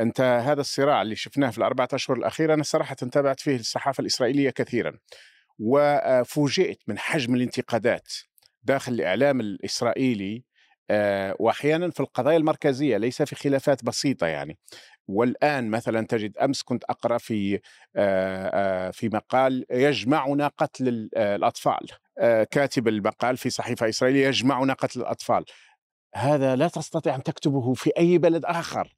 أنت 0.00 0.20
هذا 0.20 0.60
الصراع 0.60 1.02
اللي 1.02 1.16
شفناه 1.16 1.50
في 1.50 1.58
الأربعة 1.58 1.88
أشهر 1.92 2.16
الأخيرة 2.16 2.54
أنا 2.54 2.62
صراحة 2.62 2.94
تابعت 2.94 3.40
فيه 3.40 3.56
الصحافة 3.56 4.00
الإسرائيلية 4.00 4.50
كثيرا. 4.50 4.98
وفوجئت 5.58 6.78
من 6.86 6.98
حجم 6.98 7.34
الانتقادات 7.34 8.12
داخل 8.62 8.92
الإعلام 8.92 9.40
الإسرائيلي 9.40 10.44
آه، 10.90 11.36
واحيانا 11.38 11.90
في 11.90 12.00
القضايا 12.00 12.36
المركزية 12.36 12.96
ليس 12.96 13.22
في 13.22 13.34
خلافات 13.34 13.84
بسيطة 13.84 14.26
يعني. 14.26 14.58
والآن 15.08 15.70
مثلا 15.70 16.06
تجد 16.06 16.36
أمس 16.38 16.62
كنت 16.62 16.84
أقرأ 16.84 17.18
في 17.18 17.54
آه، 17.54 17.60
آه، 17.96 18.90
في 18.90 19.08
مقال 19.08 19.64
يجمعنا 19.70 20.48
قتل 20.48 20.88
ال- 20.88 21.10
آه، 21.16 21.36
الأطفال. 21.36 21.86
آه، 22.18 22.44
كاتب 22.44 22.88
المقال 22.88 23.36
في 23.36 23.50
صحيفة 23.50 23.88
إسرائيلية 23.88 24.26
يجمعنا 24.26 24.72
قتل 24.72 25.00
الأطفال. 25.00 25.44
هذا 26.14 26.56
لا 26.56 26.68
تستطيع 26.68 27.14
أن 27.14 27.22
تكتبه 27.22 27.74
في 27.74 27.90
أي 27.98 28.18
بلد 28.18 28.44
آخر. 28.44 28.80
آه، 28.80 28.97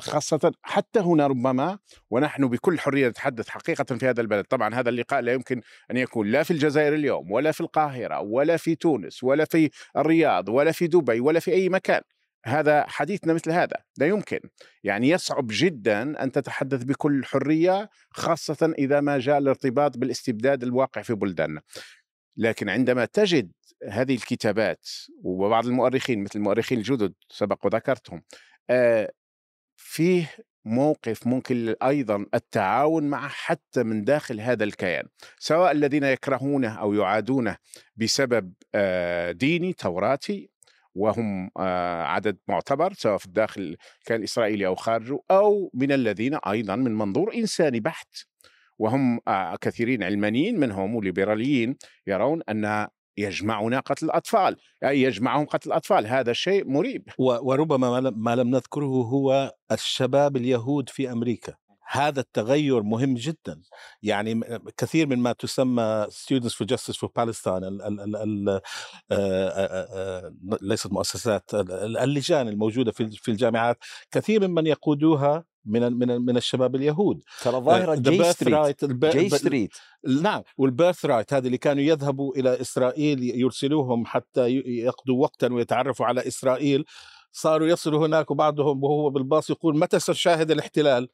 خاصة 0.00 0.52
حتى 0.62 1.00
هنا 1.00 1.26
ربما 1.26 1.78
ونحن 2.10 2.48
بكل 2.48 2.78
حرية 2.78 3.08
نتحدث 3.08 3.48
حقيقة 3.48 3.84
في 3.84 4.06
هذا 4.06 4.20
البلد. 4.20 4.44
طبعا 4.44 4.74
هذا 4.74 4.88
اللقاء 4.88 5.20
لا 5.20 5.32
يمكن 5.32 5.60
أن 5.90 5.96
يكون 5.96 6.26
لا 6.26 6.42
في 6.42 6.50
الجزائر 6.50 6.94
اليوم 6.94 7.32
ولا 7.32 7.52
في 7.52 7.60
القاهرة 7.60 8.20
ولا 8.20 8.56
في 8.56 8.74
تونس 8.74 9.24
ولا 9.24 9.44
في 9.44 9.70
الرياض 9.96 10.48
ولا 10.48 10.72
في 10.72 10.86
دبي 10.86 11.20
ولا 11.20 11.40
في 11.40 11.52
أي 11.52 11.68
مكان. 11.68 12.00
هذا 12.44 12.84
حديثنا 12.88 13.34
مثل 13.34 13.50
هذا. 13.50 13.76
لا 13.98 14.06
يمكن. 14.06 14.40
يعني 14.84 15.08
يصعب 15.08 15.46
جدا 15.50 16.22
أن 16.22 16.32
تتحدث 16.32 16.84
بكل 16.84 17.24
حرية 17.24 17.90
خاصة 18.10 18.74
إذا 18.78 19.00
ما 19.00 19.18
جاء 19.18 19.38
الارتباط 19.38 19.98
بالاستبداد 19.98 20.62
الواقع 20.62 21.02
في 21.02 21.14
بلداننا 21.14 21.60
لكن 22.36 22.68
عندما 22.68 23.04
تجد 23.04 23.52
هذه 23.88 24.14
الكتابات 24.14 24.88
وبعض 25.22 25.66
المؤرخين 25.66 26.22
مثل 26.22 26.38
المؤرخين 26.38 26.78
الجدد 26.78 27.14
سبق 27.30 27.66
وذكرتهم 27.66 28.22
آه، 28.70 29.12
فيه 29.88 30.30
موقف 30.64 31.26
ممكن 31.26 31.74
أيضا 31.82 32.26
التعاون 32.34 33.04
مع 33.04 33.28
حتى 33.28 33.82
من 33.82 34.04
داخل 34.04 34.40
هذا 34.40 34.64
الكيان 34.64 35.04
سواء 35.38 35.72
الذين 35.72 36.04
يكرهونه 36.04 36.68
أو 36.68 36.94
يعادونه 36.94 37.56
بسبب 37.96 38.52
آه، 38.74 39.32
ديني 39.32 39.72
توراتي 39.72 40.50
وهم 40.94 41.50
آه، 41.58 42.02
عدد 42.02 42.38
معتبر 42.48 42.92
سواء 42.92 43.18
في 43.18 43.26
الداخل 43.26 43.76
كان 44.04 44.18
الاسرائيلي 44.18 44.66
أو 44.66 44.74
خارجه 44.74 45.18
أو 45.30 45.70
من 45.74 45.92
الذين 45.92 46.34
أيضا 46.34 46.76
من 46.76 46.94
منظور 46.94 47.34
إنساني 47.34 47.80
بحت. 47.80 48.16
وهم 48.78 49.20
آه، 49.28 49.56
كثيرين 49.56 50.02
علمانيين 50.02 50.60
منهم 50.60 50.94
وليبراليين 50.94 51.76
يرون 52.06 52.42
أن 52.48 52.88
يجمعنا 53.18 53.80
قتل 53.80 54.06
الأطفال 54.06 54.56
اي 54.84 55.02
يجمعهم 55.02 55.46
قتل 55.46 55.68
الأطفال 55.70 56.06
هذا 56.06 56.32
شيء 56.32 56.68
مريب. 56.68 57.02
وربما 57.18 58.00
ما 58.10 58.36
لم- 58.36 58.50
نذكره 58.50 58.84
هو 58.86 59.52
الشباب 59.72 60.36
اليهود 60.36 60.88
في 60.88 61.12
أمريكا. 61.12 61.54
هذا 61.90 62.20
التغير 62.20 62.82
مهم 62.82 63.14
جدا. 63.14 63.60
يعني 64.02 64.40
كثير 64.76 65.06
من 65.06 65.18
ما 65.18 65.32
تسمى 65.32 66.06
Students 66.10 66.52
for 66.52 66.66
Justice 66.74 66.96
for 66.96 67.08
Palestine 67.18 67.48
ال 67.64 67.82
ال 67.82 68.16
ال 68.16 68.48
آه، 68.48 68.60
آه، 69.12 69.88
آه، 69.92 70.32
ليست 70.62 70.92
مؤسسات 70.92 71.54
ال- 71.54 71.72
ال- 71.72 71.96
اللجان 71.98 72.48
الموجودة 72.48 72.92
في 72.92 73.10
في 73.10 73.30
الجامعات 73.30 73.76
كثير 74.10 74.48
ممن 74.48 74.66
يقودوها 74.66 75.44
من 75.64 75.92
من 75.92 76.08
من 76.24 76.36
الشباب 76.36 76.74
اليهود. 76.76 77.22
ترى 77.42 77.60
ظاهرة 77.60 77.94
The 77.96 77.98
J 77.98 78.24
Street 78.32 78.84
الب- 78.84 79.04
J 79.06 79.28
Street 79.28 79.70
نعم 80.22 80.42
وال 80.56 81.04
Birthright 81.04 81.32
هذه 81.34 81.46
اللي 81.46 81.58
كانوا 81.58 81.82
يذهبوا 81.82 82.36
إلى 82.36 82.60
إسرائيل 82.60 83.22
يرسلوهم 83.40 84.06
حتى 84.06 84.48
يقضوا 84.66 85.22
وقتا 85.22 85.52
ويتعرفوا 85.52 86.06
على 86.06 86.26
إسرائيل. 86.28 86.84
صاروا 87.32 87.68
يصلوا 87.68 88.06
هناك 88.06 88.30
وبعضهم 88.30 88.84
وهو 88.84 89.10
بالباص 89.10 89.50
يقول 89.50 89.78
متى 89.78 89.98
سنشاهد 89.98 90.50
الاحتلال؟ 90.50 91.08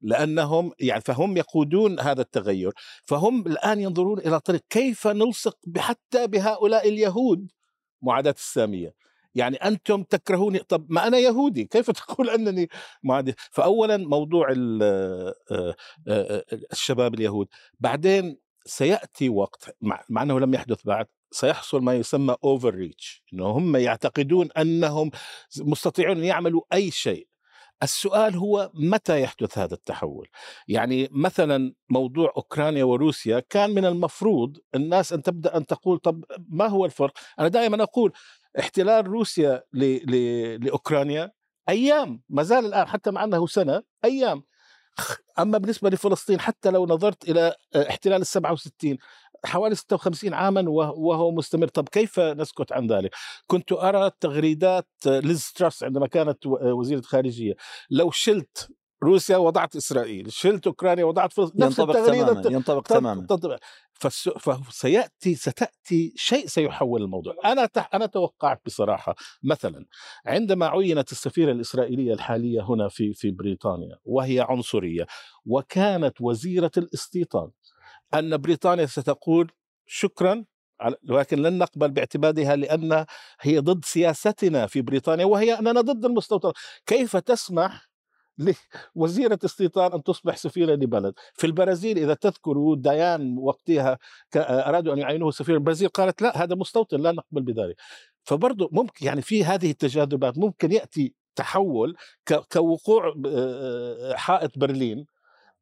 لأنهم 0.00 0.72
يعني 0.80 1.00
فهم 1.00 1.36
يقودون 1.36 2.00
هذا 2.00 2.20
التغير. 2.22 2.72
فهم 3.04 3.46
الآن 3.46 3.80
ينظرون 3.80 4.18
إلى 4.18 4.40
طريق 4.40 4.60
كيف 4.70 5.06
نلصق 5.06 5.56
حتى 5.78 6.26
بهؤلاء 6.26 6.88
اليهود. 6.88 7.50
معاداة 8.02 8.34
السامية. 8.38 8.94
يعني 9.38 9.56
أنتم 9.56 10.02
تكرهوني؟ 10.02 10.58
طب 10.58 10.86
ما 10.88 11.06
أنا 11.06 11.18
يهودي 11.18 11.64
كيف 11.64 11.90
تقول 12.00 12.30
أنني 12.30 12.68
معادي 13.02 13.34
فاولا 13.52 13.96
موضوع 13.96 14.48
ال- 14.50 14.82
آه، 15.52 15.74
آه، 16.08 16.44
الشباب 16.72 17.14
اليهود. 17.14 17.48
بعدين 17.80 18.38
سيأتي 18.66 19.28
وقت 19.28 19.76
مع, 19.80 20.22
أنه 20.22 20.40
لم 20.40 20.54
يحدث 20.54 20.86
بعد 20.86 21.06
سيحصل 21.30 21.82
ما 21.82 21.94
يسمى 21.94 22.36
اوفر 22.44 22.74
ريتش 22.74 23.22
إنه 23.32 23.46
هم 23.46 23.76
يعتقدون 23.76 24.48
أنهم 24.52 25.10
مستطيعون 25.60 26.16
أن 26.18 26.24
يعملوا 26.24 26.62
أي 26.72 26.90
شيء. 26.90 27.28
السؤال 27.82 28.36
هو 28.36 28.70
متى 28.74 29.20
يحدث 29.20 29.58
هذا 29.58 29.74
التحول؟ 29.74 30.28
يعني 30.68 31.08
مثلا 31.12 31.72
موضوع 31.90 32.32
أوكرانيا 32.36 32.84
وروسيا 32.84 33.40
كان 33.50 33.70
من 33.70 33.84
المفروض 33.84 34.56
الناس 34.74 35.12
أن 35.12 35.22
تبدأ 35.22 35.56
أن 35.56 35.66
تقول 35.66 35.98
طب 35.98 36.24
ما 36.48 36.66
هو 36.66 36.84
الفرق؟ 36.84 37.18
أنا 37.38 37.48
دائما 37.48 37.82
أقول 37.82 38.12
احتلال 38.58 39.06
روسيا 39.06 39.62
ل... 39.72 39.84
ل... 39.84 40.64
لأوكرانيا 40.64 41.32
أيام 41.68 42.22
ما 42.28 42.42
زال 42.42 42.66
الآن 42.66 42.86
حتى 42.86 43.10
مع 43.10 43.24
أنه 43.24 43.46
سنة 43.46 43.82
أيام. 44.04 44.42
أما 45.38 45.58
بالنسبة 45.58 45.90
لفلسطين 45.90 46.40
حتى 46.40 46.70
لو 46.70 46.86
نظرت 46.86 47.28
إلى 47.28 47.54
احتلال 47.76 48.20
ال 48.20 48.26
67 48.26 48.98
حوالي 49.44 49.74
56 49.74 50.34
عاما 50.34 50.70
وهو 50.70 51.30
مستمر. 51.30 51.68
طب 51.68 51.88
كيف 51.88 52.20
نسكت 52.20 52.72
عن 52.72 52.86
ذلك؟ 52.86 53.14
كنت 53.46 53.72
أرى 53.72 54.10
تغريدات 54.20 54.88
ليز 55.06 55.52
تراس 55.52 55.82
عندما 55.82 56.06
كانت 56.06 56.46
وزيرة 56.46 57.00
خارجية. 57.00 57.54
لو 57.90 58.10
شلت 58.10 58.68
روسيا 59.02 59.36
وضعت 59.36 59.76
إسرائيل 59.76 60.32
شلت 60.32 60.66
أوكرانيا 60.66 61.04
وضعت 61.04 61.32
فلسطين 61.32 61.62
ينطبق 61.62 61.92
تماما 61.92 62.42
ينطبق 62.50 62.82
تماما. 62.82 63.26
فسيأتي 64.38 65.34
ستأتي 65.34 66.12
شيء 66.16 66.46
سيحول 66.46 67.02
الموضوع. 67.02 67.34
أنا 67.44 67.66
تح 67.66 67.90
أنا 67.94 68.06
توقعت 68.06 68.60
بصراحة 68.66 69.14
مثلا 69.42 69.86
عندما 70.26 70.66
عينت 70.66 71.12
السفيرة 71.12 71.52
الإسرائيلية 71.52 72.12
الحالية 72.12 72.60
هنا 72.62 72.88
في 72.88 73.14
في 73.14 73.30
بريطانيا 73.30 73.98
وهي 74.04 74.40
عنصرية 74.40 75.06
وكانت 75.46 76.20
وزيرة 76.20 76.70
الاستيطان 76.76 77.50
أن 78.14 78.36
بريطانيا 78.36 78.86
ستقول 78.86 79.50
شكرا 79.86 80.44
ولكن 81.10 81.42
لن 81.42 81.58
نقبل 81.58 81.90
باعتمادها 81.90 82.56
لأن 82.56 83.06
هي 83.40 83.58
ضد 83.58 83.84
سياستنا 83.84 84.66
في 84.66 84.82
بريطانيا 84.82 85.24
وهي 85.24 85.58
أننا 85.58 85.80
ضد 85.80 86.04
المستوطنه 86.04 86.52
كيف 86.86 87.16
تسمح 87.16 87.87
لوزيرة 88.96 89.38
استيطان 89.44 89.92
أن 89.92 90.02
تصبح 90.02 90.36
سفيرة 90.36 90.74
لبلد. 90.74 91.14
في 91.34 91.46
البرازيل 91.46 91.98
إذا 91.98 92.14
تذكروا 92.14 92.76
ديان 92.76 93.38
وقتها 93.38 93.98
أرادوا 94.36 94.94
أن 94.94 94.98
يعينوه 94.98 95.30
سفير 95.30 95.54
البرازيل 95.54 95.88
قالت 95.88 96.22
لا 96.22 96.42
هذا 96.42 96.54
مستوطن 96.54 97.00
لا 97.00 97.12
نقبل 97.12 97.42
بذلك. 97.42 97.76
فبرضه 98.22 98.68
ممكن 98.72 99.06
يعني 99.06 99.22
في 99.22 99.44
هذه 99.44 99.70
التجاذبات 99.70 100.38
ممكن 100.38 100.72
يأتي 100.72 101.14
تحول 101.36 101.96
كوقوع 102.52 103.14
حائط 104.14 104.58
برلين 104.58 105.06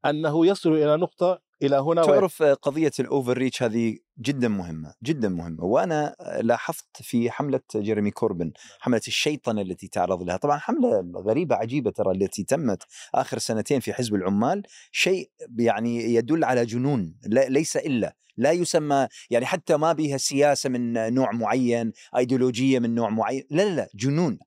أنه 0.05 0.47
يصل 0.47 0.73
إلى 0.73 0.97
نقطة 0.97 1.46
إلى 1.63 1.77
هنا 1.77 2.03
تعرف 2.03 2.41
و... 2.41 2.55
قضية 2.55 2.91
ال 3.01 3.39
overreach 3.39 3.63
هذه 3.63 3.99
جدا 4.19 4.49
مهمة 4.49 4.95
جدا 5.03 5.29
مهمة. 5.29 5.65
وأنا 5.65 6.17
لاحظت 6.41 7.03
في 7.03 7.31
حملة 7.31 7.61
جيريمي 7.77 8.11
كوربن 8.11 8.53
حملة 8.81 9.01
الشيطنه 9.09 9.63
التي 9.63 9.89
تعرض 9.89 10.23
لها. 10.23 10.37
طبعا 10.37 10.59
حملة 10.59 11.13
غريبة 11.17 11.57
عجيبة 11.57 11.91
ترى 11.91 12.13
التي 12.13 12.45
تمت 12.45 12.83
آخر 13.15 13.39
سنتين 13.39 13.81
في 13.81 13.93
حزب 13.93 14.15
العمال. 14.15 14.63
شيء 14.93 15.31
يعني 15.59 16.15
يدل 16.15 16.45
على 16.45 16.67
جنون 16.67 17.15
ليس 17.27 17.77
إلا 17.77 18.17
لا 18.37 18.53
يسمى 18.53 19.09
يعني 19.31 19.47
حتى 19.47 19.77
ما 19.77 19.93
بها 19.93 20.17
سياسة 20.17 20.71
من 20.71 21.15
نوع 21.15 21.33
معين 21.33 21.93
ايديولوجيه 22.17 22.79
من 22.79 22.95
نوع 22.95 23.11
معين. 23.11 23.43
لا 23.51 23.63
لا 23.63 23.75
لا 23.75 23.89
جنون 23.95 24.39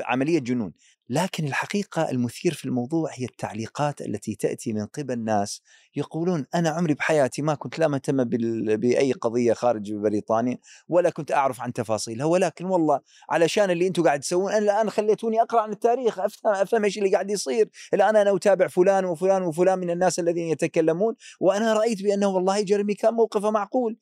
عملية 0.00 0.38
جنون. 0.38 0.72
لكن 1.10 1.46
الحقيقة 1.46 2.10
المثير 2.10 2.54
في 2.54 2.64
الموضوع 2.64 3.10
هي 3.14 3.24
التعليقات 3.24 4.00
التي 4.00 4.34
تأتي 4.34 4.72
من 4.72 4.86
قبل 4.86 5.24
ناس 5.24 5.62
يقولون 5.98 6.46
أنا 6.54 6.70
عمري 6.70 6.94
بحياتي 6.94 7.42
ما 7.42 7.54
كنت 7.54 7.78
لا 7.78 7.88
مهتم 7.88 8.24
بأي 8.24 9.12
قضية 9.12 9.52
خارج 9.52 9.92
بريطانيا 9.92 10.58
ولا 10.88 11.10
كنت 11.10 11.32
أعرف 11.32 11.60
عن 11.60 11.72
تفاصيلها 11.72 12.26
ولكن 12.26 12.64
والله 12.64 13.00
علشان 13.30 13.70
اللي 13.70 13.86
أنتم 13.86 14.02
قاعد 14.02 14.20
تسوون 14.20 14.52
أنا 14.52 14.58
الآن 14.58 14.90
خليتوني 14.90 15.42
أقرأ 15.42 15.60
عن 15.60 15.72
التاريخ 15.72 16.18
أفهم, 16.18 16.52
أفهم 16.52 16.84
إيش 16.84 16.98
اللي 16.98 17.12
قاعد 17.12 17.30
يصير. 17.30 17.70
الآن 17.94 18.16
أنا 18.16 18.36
أتابع 18.36 18.66
فلان 18.66 19.04
وفلان 19.04 19.42
وفلان 19.42 19.78
من 19.78 19.90
الناس 19.90 20.18
الذين 20.18 20.48
يتكلمون 20.48 21.14
وأنا 21.40 21.72
رأيت 21.72 22.02
بأنه 22.02 22.28
والله 22.28 22.60
جيرمي 22.60 22.94
كان 22.94 23.14
موقفه 23.14 23.50
معقول. 23.50 23.96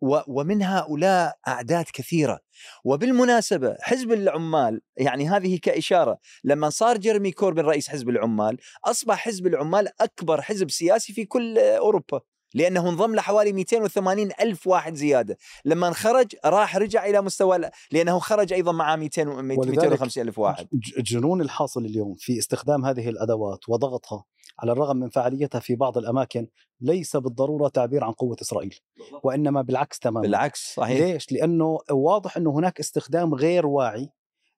ومن 0.00 0.62
هؤلاء 0.62 1.36
أعداد 1.48 1.84
كثيرة. 1.92 2.40
وبالمناسبة 2.84 3.76
حزب 3.80 4.12
العمال 4.12 4.80
يعني 4.96 5.28
هذه 5.28 5.58
كإشارة 5.62 6.18
لما 6.44 6.70
صار 6.70 6.96
جيرمي 6.96 7.32
كوربن 7.32 7.62
رئيس 7.62 7.88
حزب 7.88 8.08
العمال 8.08 8.58
أصبح 8.84 9.18
حزب 9.18 9.46
العمال 9.46 9.88
أكبر 10.00 10.42
حزب 10.42 10.70
سياسي 10.70 11.12
في 11.12 11.24
كل 11.24 11.58
أوروبا 11.58 12.20
لأنه 12.54 12.88
انضم 12.88 13.14
لحوالي 13.14 13.52
280 13.52 14.30
ألف 14.40 14.66
واحد 14.66 14.94
زيادة. 14.94 15.38
لما 15.64 15.92
خرج 15.92 16.26
راح 16.44 16.76
رجع 16.76 17.06
إلى 17.06 17.22
مستوى 17.22 17.70
لأنه 17.92 18.18
خرج 18.18 18.52
أيضا 18.52 18.72
مع 18.72 18.96
200 18.96 19.24
250 19.24 20.28
ألف 20.28 20.38
واحد. 20.38 20.68
الجنون 20.98 21.40
الحاصل 21.40 21.84
اليوم 21.84 22.14
في 22.18 22.38
استخدام 22.38 22.84
هذه 22.84 23.08
الأدوات 23.08 23.68
وضغطها 23.68 24.24
على 24.60 24.72
الرغم 24.72 24.96
من 24.96 25.08
فعاليتها 25.08 25.58
في 25.58 25.74
بعض 25.74 25.98
الأماكن 25.98 26.48
ليس 26.80 27.16
بالضرورة 27.16 27.68
تعبير 27.68 28.04
عن 28.04 28.12
قوة 28.12 28.36
إسرائيل 28.42 28.78
وإنما 29.22 29.62
بالعكس 29.62 29.98
تماما. 29.98 30.20
بالعكس 30.20 30.74
صحيح. 30.74 31.00
ليش؟ 31.00 31.32
لأنه 31.32 31.78
واضح 31.90 32.36
إنه 32.36 32.50
هناك 32.50 32.80
استخدام 32.80 33.34
غير 33.34 33.66
واعي 33.66 34.10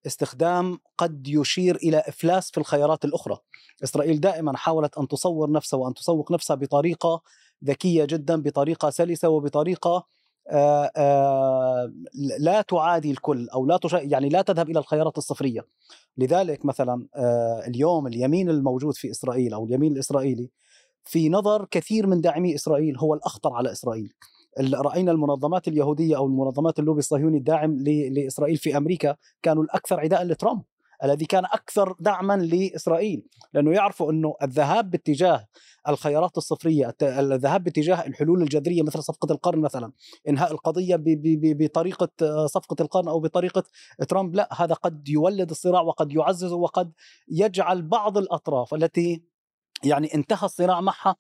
استخدام 0.06 0.78
قد 0.98 1.28
يشير 1.28 1.76
إلى 1.76 1.98
إفلاس 1.98 2.50
في 2.50 2.58
الخيارات 2.58 3.04
الأخرى. 3.04 3.38
إسرائيل 3.84 4.20
دائما 4.20 4.56
حاولت 4.56 4.98
أن 4.98 5.08
تصور 5.08 5.50
نفسها 5.50 5.78
وأن 5.78 5.94
تسوق 5.94 6.32
نفسها 6.32 6.56
بطريقة 6.56 7.22
ذكية 7.64 8.04
جدا 8.04 8.42
بطريقة 8.42 8.90
سلسة 8.90 9.28
وبطريقة 9.28 10.06
لا 12.38 12.64
تعادي 12.68 13.10
الكل 13.10 13.48
أو 13.48 13.66
لا 13.66 13.76
تش... 13.76 13.92
يعني 13.92 14.28
لا 14.28 14.42
تذهب 14.42 14.70
إلى 14.70 14.78
الخيارات 14.78 15.18
الصفرية. 15.18 15.66
لذلك 16.18 16.64
مثلا 16.64 17.06
اليوم 17.66 18.06
اليمين 18.06 18.50
الموجود 18.50 18.94
في 18.94 19.10
إسرائيل 19.10 19.54
أو 19.54 19.64
اليمين 19.64 19.92
الإسرائيلي 19.92 20.50
في 21.04 21.28
نظر 21.28 21.64
كثير 21.70 22.06
من 22.06 22.20
داعمي 22.20 22.54
إسرائيل 22.54 22.98
هو 22.98 23.14
الأخطر 23.14 23.52
على 23.52 23.72
إسرائيل. 23.72 24.12
رأينا 24.74 25.12
المنظمات 25.12 25.68
اليهودية 25.68 26.16
أو 26.16 26.26
المنظمات 26.26 26.78
اللوبي 26.78 26.98
الصهيوني 26.98 27.38
الداعم 27.38 27.78
لإسرائيل 28.10 28.56
في 28.56 28.76
أمريكا 28.76 29.16
كانوا 29.42 29.62
الأكثر 29.62 30.00
عداء 30.00 30.24
لترامب. 30.24 30.62
الذي 31.04 31.24
كان 31.24 31.44
أكثر 31.44 31.94
دعما 32.00 32.36
لإسرائيل 32.36 33.26
لأنه 33.52 33.72
يعرفوا 33.72 34.12
أنه 34.12 34.34
الذهاب 34.42 34.90
باتجاه 34.90 35.46
الخيارات 35.88 36.36
الصفرية 36.36 36.94
الذهاب 37.02 37.64
باتجاه 37.64 38.06
الحلول 38.06 38.42
الجذرية 38.42 38.82
مثل 38.82 39.02
صفقة 39.02 39.32
القرن 39.32 39.60
مثلا 39.60 39.92
إنهاء 40.28 40.52
القضية 40.52 40.96
بطريقة 41.34 42.08
صفقة 42.46 42.76
القرن 42.80 43.08
أو 43.08 43.20
بطريقة 43.20 43.62
ترامب 44.08 44.34
لا 44.34 44.48
هذا 44.62 44.74
قد 44.74 45.08
يولد 45.08 45.50
الصراع 45.50 45.80
وقد 45.80 46.12
يعززه 46.12 46.56
وقد 46.56 46.92
يجعل 47.28 47.82
بعض 47.82 48.18
الأطراف 48.18 48.74
التي 48.74 49.22
يعني 49.84 50.14
انتهى 50.14 50.44
الصراع 50.46 50.80
معها 50.80 51.16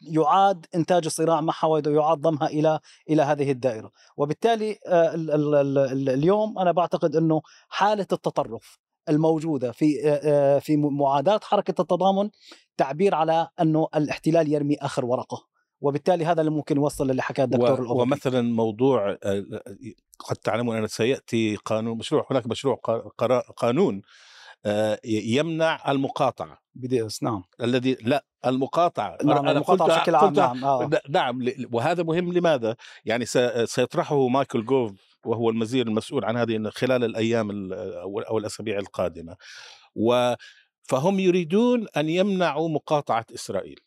يعاد 0.00 0.66
إنتاج 0.74 1.06
الصراع 1.06 1.40
معها 1.40 1.66
ويعاد 1.66 2.18
ضمها 2.18 2.46
إلى 2.46 2.80
إلى 3.10 3.22
هذه 3.22 3.50
الدائرة، 3.50 3.90
وبالتالي 4.16 4.78
اليوم 6.14 6.58
أنا 6.58 6.72
بعتقد 6.72 7.16
أنه 7.16 7.42
حالة 7.68 8.06
التطرف 8.12 8.78
الموجودة 9.08 9.72
في 9.72 9.94
في 10.60 10.76
معاداة 10.76 11.40
حركة 11.42 11.80
التضامن 11.80 12.30
تعبير 12.76 13.14
على 13.14 13.48
أنه 13.60 13.88
الاحتلال 13.96 14.52
يرمي 14.52 14.76
آخر 14.76 15.04
ورقة 15.04 15.46
وبالتالي 15.80 16.24
هذا 16.24 16.40
اللي 16.40 16.50
ممكن 16.50 16.76
يوصل 16.76 17.10
اللي 17.10 17.22
حكاه 17.22 17.44
الدكتور 17.44 17.74
الأوروبي. 17.74 18.02
ومثلا 18.02 18.42
موضوع 18.42 19.16
قد 20.18 20.36
تعلمون 20.36 20.76
أن 20.76 20.86
سيأتي 20.86 21.56
قانون 21.56 21.98
مشروع 21.98 22.26
هناك 22.30 22.46
مشروع 22.46 22.76
قانون 23.56 24.02
يمنع 25.04 25.90
المقاطعة. 25.90 26.58
BDS 26.74 27.22
نعم. 27.22 27.44
الذي 27.60 27.96
لا 28.02 28.24
المقاطعة. 28.46 29.18
نعم 29.24 29.38
أنا 29.38 29.50
المقاطعة 29.52 29.98
بشكل 29.98 30.14
عام 30.14 30.32
نعم 30.34 30.64
آه. 30.64 30.90
نعم 31.08 31.38
وهذا 31.72 32.02
مهم 32.02 32.32
لماذا؟ 32.32 32.76
يعني 33.04 33.24
سيطرحه 33.66 34.28
مايكل 34.28 34.64
جوف 34.64 35.16
وهو 35.26 35.50
الوزير 35.50 35.86
المسؤول 35.86 36.24
عن 36.24 36.36
هذه 36.36 36.70
خلال 36.70 37.04
الأيام 37.04 37.72
أو 37.72 38.38
الأسابيع 38.38 38.78
القادمة. 38.78 39.36
و 39.94 40.34
فهم 40.82 41.20
يريدون 41.20 41.86
أن 41.96 42.08
يمنعوا 42.08 42.68
مقاطعة 42.68 43.26
إسرائيل. 43.34 43.80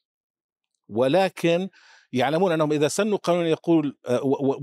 ولكن 0.90 1.70
يعلمون 2.14 2.52
أنهم 2.52 2.72
إذا 2.72 2.88
سنوا 2.88 3.18
قانون 3.18 3.46
يقول 3.46 3.98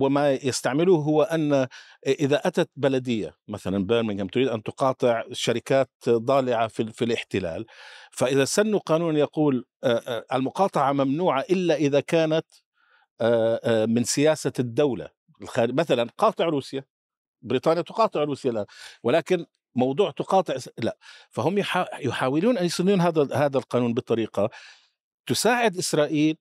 وما 0.00 0.32
يستعملوه 0.32 0.98
هو 0.98 1.22
أن 1.22 1.66
إذا 2.06 2.48
أتت 2.48 2.70
بلدية 2.76 3.36
مثلا 3.48 3.86
برمنغهام 3.86 4.28
تريد 4.28 4.48
أن 4.48 4.62
تقاطع 4.62 5.24
شركات 5.32 5.90
ضالعة 6.08 6.68
في, 6.68 6.92
في 6.92 7.04
الاحتلال 7.04 7.66
فإذا 8.10 8.44
سنوا 8.44 8.80
قانون 8.80 9.16
يقول 9.16 9.64
المقاطعة 10.32 10.92
ممنوعة 10.92 11.40
إلا 11.40 11.74
إذا 11.74 12.00
كانت 12.00 12.46
من 13.88 14.04
سياسة 14.04 14.52
الدولة 14.58 15.08
مثلا 15.56 16.08
قاطع 16.18 16.44
روسيا 16.44 16.84
بريطانيا 17.42 17.82
تقاطع 17.82 18.24
روسيا 18.24 18.50
الآن 18.50 18.66
ولكن 19.02 19.46
موضوع 19.74 20.10
تقاطع 20.10 20.56
لا 20.78 20.96
فهم 21.30 21.58
يحاولون 22.00 22.58
أن 22.58 22.64
يصنعون 22.64 23.00
هذا 23.00 23.28
هذا 23.34 23.58
القانون 23.58 23.94
بطريقة 23.94 24.50
تساعد 25.26 25.76
إسرائيل 25.76 26.36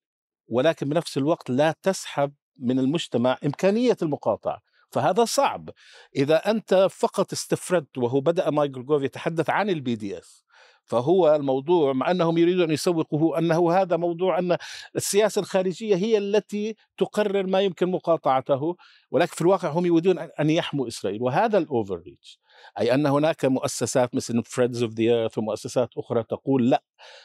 ولكن 0.48 0.90
بنفس 0.90 1.18
الوقت 1.18 1.50
لا 1.50 1.76
تسحب 1.84 2.34
من 2.60 2.80
المجتمع 2.80 3.38
إمكانية 3.46 3.98
المقاطعة 4.02 4.62
فهذا 4.92 5.26
صعب. 5.26 5.70
إذا 6.16 6.52
أنت 6.52 6.88
فقط 6.92 7.34
استفردت 7.34 7.98
وهو 7.98 8.20
بدأ 8.20 8.50
مايكل 8.50 8.86
جوف 8.86 9.04
يتحدث 9.04 9.50
عن 9.50 9.70
ال 9.70 9.96
BDS 9.96 10.46
فهو 10.86 11.36
الموضوع 11.36 11.94
مع 11.94 12.12
أنهم 12.12 12.38
يريدون 12.38 12.64
ان 12.64 12.72
يسوقوه 12.72 13.38
أنه 13.38 13.72
هذا 13.72 13.98
موضوع 13.98 14.40
أن 14.40 14.58
السياسة 14.96 15.40
الخارجية 15.40 15.96
هي 15.96 16.18
التي 16.18 16.76
تقرر 16.98 17.48
ما 17.48 17.62
يمكن 17.62 17.92
مقاطعته 17.92 18.76
ولكن 19.12 19.36
في 19.36 19.42
الواقع 19.42 19.70
هم 19.70 19.86
يريدون 19.86 20.20
ان 20.20 20.50
يحموا 20.50 20.88
إسرائيل 20.88 21.22
وهذا 21.22 21.58
ال 21.58 21.96
overreach 21.96 22.40
أي 22.80 22.94
أن 22.94 23.06
هناك 23.06 23.46
مؤسسات 23.46 24.16
مثل 24.16 24.44
Friends 24.44 24.84
of 24.84 24.94
the 24.94 25.04
Earth 25.04 25.38
ومؤسسات 25.38 25.90
أخرى 25.98 26.24
تقول 26.24 26.70
لا 26.70 26.84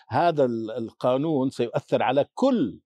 هذا 0.08 0.44
القانون 0.78 1.50
سيؤثر 1.50 2.02
على 2.02 2.26
كل 2.34 2.80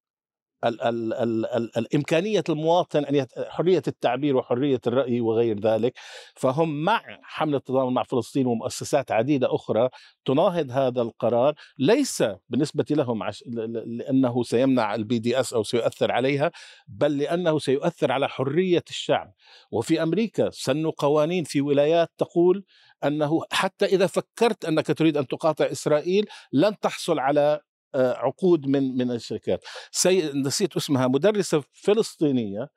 ال 0.64 0.82
ال 0.82 1.12
ال 1.14 1.46
ال 1.46 1.78
الإمكانية 1.78 2.44
المواطن 2.48 3.04
أن. 3.04 3.26
حرية 3.48 3.82
التعبير 3.88 4.36
وحرية 4.36 4.80
الرأي 4.86 5.20
وغير 5.20 5.60
ذلك 5.60 5.92
فهم 6.34 6.84
مع 6.84 7.00
حملة 7.22 7.56
التضامن 7.56 7.94
مع 7.94 8.02
فلسطين 8.02 8.46
ومؤسسات 8.46 9.12
عديدة 9.12 9.54
أخرى 9.54 9.88
تناهض 10.24 10.70
هذا 10.70 11.02
القرار 11.02 11.54
ليس 11.78 12.24
بالنسبة 12.48 12.84
لهم 12.90 13.22
عش... 13.22 13.44
لأنه 13.46 14.42
سيمنع 14.42 14.94
ال 14.94 15.18
BDS 15.18 15.52
أو 15.52 15.62
سيؤثر 15.62 16.12
عليها 16.12 16.50
بل 16.88 17.18
لأنه 17.18 17.58
سيؤثر 17.58 18.12
على 18.12 18.28
حرية 18.28 18.84
الشعب 18.90 19.32
وفي 19.70 20.02
أمريكا 20.02 20.50
سنوا 20.50 20.92
قوانين 20.98 21.44
في 21.44 21.60
ولايات 21.60 22.10
تقول 22.18 22.64
أنه 23.04 23.40
حتى 23.52 23.84
إذا 23.84 24.06
فكرت 24.06 24.64
أنك 24.64 24.86
تريد 24.86 25.16
أن 25.16 25.26
تقاطع 25.26 25.64
إسرائيل 25.64 26.26
لن 26.52 26.78
تحصل 26.78 27.18
على 27.18 27.60
عقود 27.94 28.66
من 28.66 28.96
من 28.96 29.10
الشركات. 29.10 29.64
سي... 29.90 30.32
نسيت 30.32 30.76
اسمها 30.76 31.06
مدرسة 31.06 31.62
فلسطينية 31.72 32.68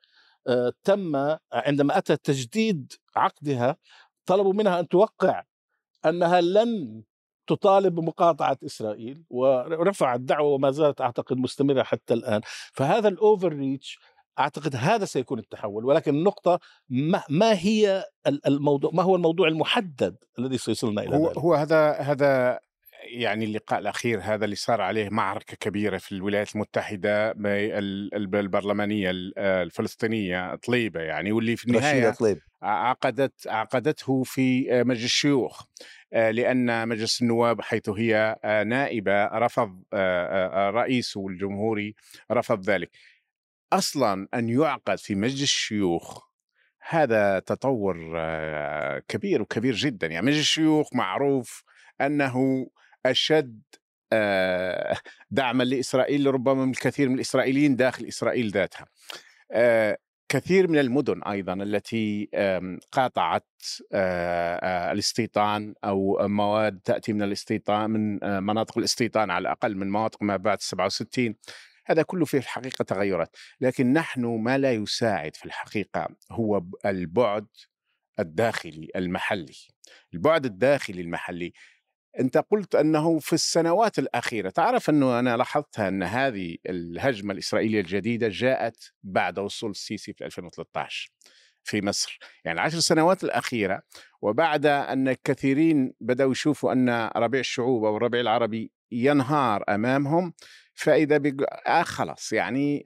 تم 0.84 1.36
عندما 1.52 1.98
اتى 1.98 2.16
تجديد 2.16 2.92
عقدها 3.16 3.76
طلبوا 4.26 4.52
منها 4.52 4.80
أن 4.80 4.88
توقع 4.88 5.42
أنها 6.06 6.40
لن 6.40 7.02
تطالب 7.46 7.94
بمقاطعة 7.94 8.58
إسرائيل 8.66 9.24
ورفعت 9.30 10.20
دعوة 10.20 10.48
وما 10.50 10.70
زالت 10.70 11.00
أعتقد 11.00 11.36
مستمرة 11.36 11.82
حتى 11.82 12.14
الآن. 12.14 12.40
فهذا 12.72 13.08
الأوفر 13.08 13.52
ريتش 13.52 13.98
أعتقد 14.38 14.76
هذا 14.76 15.04
سيكون 15.04 15.38
التحول. 15.38 15.84
ولكن 15.84 16.14
النقطة 16.14 16.60
ما, 16.88 17.22
ما 17.30 17.52
هي 17.52 18.04
الموضوع 18.46 18.90
ما 18.94 19.02
هو 19.02 19.16
الموضوع 19.16 19.48
المحدد 19.48 20.16
الذي 20.38 20.58
سيصلنا 20.58 21.02
إلى 21.02 21.16
هو 21.16 21.28
ذلك؟ 21.28 21.38
هو 21.38 21.54
هذا 21.54 21.92
هذا 21.92 22.60
يعني 23.04 23.44
اللقاء 23.44 23.78
الأخير 23.78 24.20
هذا 24.22 24.44
اللي 24.44 24.56
صار 24.56 24.80
عليه 24.80 25.08
معركة 25.08 25.56
كبيرة 25.56 25.98
في 25.98 26.12
الولايات 26.12 26.54
المتحدة 26.54 27.34
البرلمانية 27.36 29.10
الفلسطينية 29.38 30.54
طليبة 30.54 31.00
يعني 31.00 31.32
واللي 31.32 31.56
في 31.56 31.66
النهاية 31.66 32.10
طليب 32.10 32.38
عقدت 32.62 33.48
عقدته 33.48 34.22
في 34.22 34.68
مجلس 34.84 35.04
الشيوخ 35.04 35.64
لأن 36.12 36.88
مجلس 36.88 37.22
النواب 37.22 37.60
حيث 37.60 37.88
هي 37.88 38.36
نائبة 38.66 39.24
رفض 39.24 39.82
رئيسه 40.74 41.28
الجمهوري 41.28 41.94
رفض 42.32 42.70
ذلك. 42.70 42.90
أصلا 43.72 44.28
أن 44.34 44.48
يعقد 44.48 44.98
في 44.98 45.14
مجلس 45.14 45.42
الشيوخ 45.42 46.28
هذا 46.88 47.38
تطور 47.38 47.96
كبير 49.08 49.42
وكبير 49.42 49.74
جدا 49.74 50.06
يعني 50.06 50.26
مجلس 50.26 50.40
الشيوخ 50.40 50.94
معروف 50.94 51.64
أنه 52.00 52.66
أشد 53.06 53.62
دعما 55.30 55.64
لإسرائيل 55.64 56.26
ربما 56.26 56.64
من 56.64 56.70
الكثير 56.70 57.08
من 57.08 57.14
الإسرائيليين 57.14 57.76
داخل 57.76 58.04
إسرائيل 58.04 58.50
ذاتها. 58.50 58.86
كثير 60.28 60.68
من 60.68 60.78
المدن 60.78 61.22
أيضا 61.22 61.52
التي 61.52 62.28
قاطعت 62.92 63.46
الاستيطان 64.92 65.74
أو 65.84 66.28
مواد 66.28 66.80
تأتي 66.84 67.12
من 67.12 67.22
الاستيطان 67.22 67.90
من 67.90 68.18
مناطق 68.42 68.78
الاستيطان 68.78 69.30
على 69.30 69.42
الأقل 69.42 69.76
من 69.76 69.88
مناطق 69.88 70.22
ما 70.22 70.36
بعد 70.36 70.60
67 70.60 71.34
هذا 71.86 72.02
كله 72.02 72.24
في 72.24 72.36
الحقيقة 72.36 72.82
تغيرات. 72.82 73.36
لكن 73.60 73.92
نحن 73.92 74.24
ما 74.24 74.58
لا 74.58 74.72
يساعد 74.72 75.36
في 75.36 75.44
الحقيقة 75.44 76.08
هو 76.30 76.62
البعد 76.86 77.46
الداخلي 78.18 78.88
المحلي. 78.96 79.56
البعد 80.14 80.44
الداخلي 80.44 81.00
المحلي 81.00 81.52
أنت 82.20 82.38
قلت 82.38 82.74
أنه 82.74 83.18
في 83.18 83.32
السنوات 83.32 83.98
الأخيرة 83.98 84.50
تعرف 84.50 84.90
أنه 84.90 85.18
أنا 85.18 85.36
لاحظتها 85.36 85.88
أن 85.88 86.02
هذه 86.02 86.56
الهجمة 86.68 87.32
الإسرائيلية 87.32 87.80
الجديدة 87.80 88.28
جاءت 88.28 88.92
بعد 89.02 89.38
وصول 89.38 89.70
السيسي 89.70 90.12
في 90.12 90.24
2013 90.24 91.10
في 91.64 91.82
مصر. 91.82 92.18
يعني 92.44 92.60
العشر 92.60 92.78
سنوات 92.78 93.24
الأخيرة 93.24 93.82
وبعد 94.22 94.66
أن 94.66 95.12
كثيرين 95.12 95.92
بدأوا 96.00 96.32
يشوفوا 96.32 96.72
أن 96.72 97.10
ربيع 97.16 97.40
الشعوب 97.40 97.84
أو 97.84 97.96
الربيع 97.96 98.20
العربي 98.20 98.72
ينهار 98.92 99.64
أمامهم 99.68 100.32
فإذا 100.74 101.18
بيقول 101.18 101.46
آه 101.66 101.82
خلاص 101.82 102.32
يعني 102.32 102.84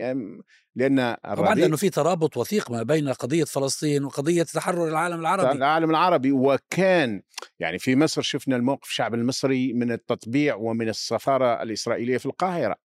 لأن 0.76 1.16
طبعا 1.36 1.54
لأنه 1.54 1.76
في 1.76 1.90
ترابط 1.90 2.36
وثيق 2.36 2.70
ما 2.70 2.82
بين 2.82 3.08
قضية 3.08 3.44
فلسطين 3.44 4.04
وقضية 4.04 4.42
تحرر 4.42 4.88
العالم 4.88 5.20
العربي. 5.20 5.52
العالم 5.52 5.90
العربي. 5.90 6.32
وكان 6.32 7.22
يعني 7.60 7.78
في 7.78 7.96
مصر 7.96 8.22
شفنا 8.22 8.56
الموقف 8.56 8.88
الشعب 8.88 9.14
المصري 9.14 9.72
من 9.72 9.92
التطبيع 9.92 10.54
ومن 10.54 10.88
السفارة 10.88 11.62
الإسرائيلية 11.62 12.18
في 12.18 12.26
القاهرة. 12.26 12.76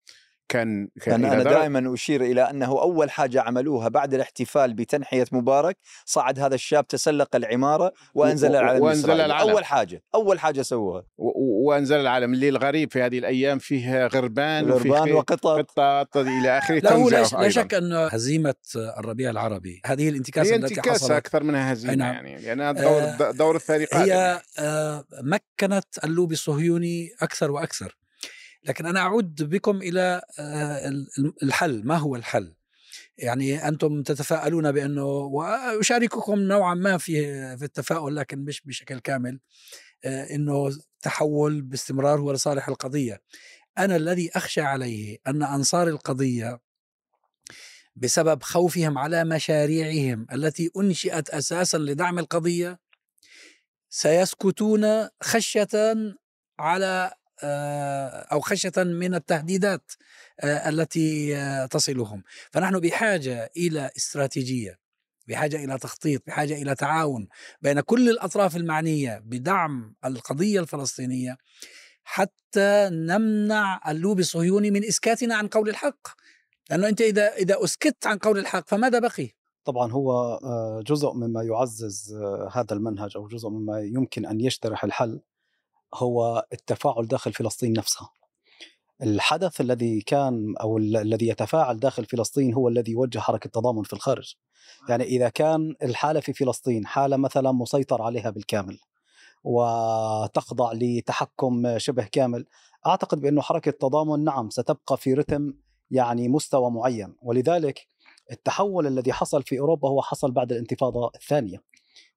كان 0.50 0.90
كان 1.02 1.26
أنا 1.26 1.44
دائما 1.44 1.94
أشير 1.94 2.22
إلى 2.22 2.42
أنه 2.42 2.66
أول 2.66 3.12
حاجة 3.12 3.42
عملوها 3.42 3.88
بعد 3.88 4.14
الاحتفال 4.14 4.74
بتنحية 4.74 5.26
مبارك 5.32 5.78
صعد 6.06 6.40
هذا 6.40 6.56
الشاب 6.56 6.88
تسلق 6.88 7.36
العمارة 7.36 7.94
وأنزل 8.14 8.56
العلم 8.56 8.82
وأنزل 8.82 9.22
العلم 9.22 9.50
أول 9.50 9.66
حاجة 9.66 10.04
أول 10.16 10.40
حاجة 10.40 10.62
سووها. 10.62 11.04
وأنزل 11.18 11.96
العلم 11.96 12.34
اللي 12.34 12.50
الغريب 12.50 12.92
في 12.92 13.02
هذه 13.02 13.20
الأيام 13.20 13.60
فيه 13.60 14.08
غربان 14.08 14.72
غربان 14.72 15.12
وقطط. 15.12 15.48
قطط 15.48 16.18
إلى 16.18 16.58
آخره 16.58 16.80
لا 16.80 17.24
لا 17.42 17.50
شك 17.50 17.74
أن 17.74 17.94
هزيمة 17.94 18.56
الربيع 18.76 19.30
العربي 19.30 19.82
هذه 19.86 20.10
الانتكاسة 20.10 20.52
هي 20.52 20.56
التي 20.56 20.74
انتكاسة 20.74 20.94
حصلت 20.94 21.12
أكثر 21.12 21.44
منها 21.44 21.74
هزيمة 21.74 21.96
نعم. 21.96 22.14
يعني 22.14 22.42
لأنها 22.42 22.72
دور 22.72 23.02
آه 23.02 23.32
دور 23.32 23.56
الثاني 23.56 23.86
قادم. 23.86 24.12
هي 24.12 24.42
آه 24.60 25.06
مكنت 25.24 26.04
اللوبي 26.04 26.34
الصهيوني 26.34 27.10
أكثر 27.22 27.52
وأكثر. 27.52 27.98
لكن 28.67 28.86
أنا 28.86 28.99
أعود 28.99 29.43
بكم 29.43 29.77
إلى 29.77 30.21
الحل. 31.43 31.84
ما 31.86 31.97
هو 31.97 32.15
الحل؟ 32.15 32.56
يعني 33.17 33.67
أنتم 33.67 34.03
تتفائلون 34.03 34.71
بأنه 34.71 35.06
وأشارككم 35.06 36.39
نوعا 36.39 36.73
ما 36.73 36.97
في 36.97 37.13
في 37.58 37.65
التفاؤل 37.65 38.15
لكن 38.15 38.39
مش 38.39 38.62
بشكل 38.62 38.99
كامل 38.99 39.39
إنه 40.06 40.69
تحول 41.01 41.62
باستمرار 41.62 42.19
هو 42.19 42.32
لصالح 42.32 42.67
القضية. 42.67 43.21
أنا 43.77 43.95
الذي 43.95 44.30
أخشى 44.36 44.62
عليه 44.62 45.17
أن 45.27 45.43
أنصار 45.43 45.88
القضية 45.88 46.60
بسبب 47.95 48.43
خوفهم 48.43 48.97
على 48.97 49.23
مشاريعهم 49.23 50.27
التي 50.34 50.71
أنشئت 50.77 51.30
أساسا 51.30 51.77
لدعم 51.77 52.19
القضية 52.19 52.80
سيسكتون 53.89 55.10
خشية 55.23 55.67
على 56.60 57.13
أو 58.32 58.39
خشية 58.39 58.71
من 58.78 59.15
التهديدات 59.15 59.91
التي 60.43 61.36
تصلهم. 61.71 62.23
فنحن 62.52 62.80
بحاجة 62.80 63.52
إلى 63.58 63.91
استراتيجية 63.97 64.80
بحاجة 65.28 65.63
إلى 65.63 65.78
تخطيط 65.78 66.23
بحاجة 66.28 66.62
إلى 66.62 66.76
تعاون 66.76 67.28
بين 67.62 67.80
كل 67.80 68.10
الأطراف 68.10 68.56
المعنية 68.56 69.21
بدعم 69.26 69.95
القضية 70.06 70.60
الفلسطينية 70.60 71.38
حتى 72.04 72.89
نمنع 72.91 73.82
اللوبي 73.91 74.21
الصهيوني 74.21 74.71
من 74.71 74.86
إسكاتنا 74.86 75.36
عن 75.36 75.47
قول 75.47 75.69
الحق. 75.69 76.08
لأنه 76.69 76.88
أنت 76.88 77.02
إذا 77.02 77.34
إذا 77.34 77.63
أسكت 77.63 78.08
عن 78.08 78.17
قول 78.17 78.38
الحق 78.38 78.69
فماذا 78.69 79.00
بقي؟ 79.00 79.30
طبعا 79.63 79.91
هو 79.91 80.39
جزء 80.88 81.13
مما 81.13 81.43
يعزز 81.43 82.15
هذا 82.52 82.73
المنهج 82.73 83.12
أو 83.15 83.28
جزء 83.28 83.50
مما 83.50 83.82
يمكن 83.82 84.26
أن 84.26 84.41
يشترح 84.41 84.84
الحل. 84.84 85.21
هو 85.93 86.45
التفاعل 86.54 87.08
داخل 87.08 87.34
فلسطين 87.34 87.73
نفسها. 87.73 88.10
الحدث 89.04 89.62
الذي 89.62 90.02
كان 90.02 90.54
أو 90.62 90.78
الذي 90.78 91.28
يتفاعل 91.28 91.80
داخل 91.80 92.06
فلسطين 92.06 92.54
هو 92.54 92.67
الذي 92.67 92.91
يوجه 92.91 93.19
حركة 93.19 93.50
تضامن 93.50 93.84
في 93.84 93.93
الخارج. 93.93 94.36
يعني 94.89 95.04
إذا 95.04 95.30
كان 95.30 95.76
الحالة 95.84 96.19
في 96.19 96.34
فلسطين 96.34 96.86
حالة 96.86 97.17
مثلا 97.17 97.52
مسيطر 97.52 98.02
عليها 98.02 98.30
بالكامل 98.30 98.80
وتخضع 99.43 100.71
لتحكم 100.73 101.78
شبه 101.78 102.04
كامل 102.04 102.45
أعتقد 102.88 103.21
بأنه 103.21 103.41
حركة 103.41 103.71
تضامن 103.71 104.23
نعم 104.23 104.50
ستبقى 104.50 104.97
في 104.97 105.13
رتم 105.13 105.54
يعني 105.91 106.28
مستوى 106.28 106.71
معين. 106.71 107.15
ولذلك 107.21 107.88
التحول 108.32 108.88
الذي 108.88 109.13
حصل 109.13 109.43
في 109.43 109.60
أوروبا 109.60 109.89
هو 109.89 110.02
حصل 110.02 110.32
بعد 110.32 110.52
الانتفاضة 110.52 111.12
الثانية. 111.15 111.63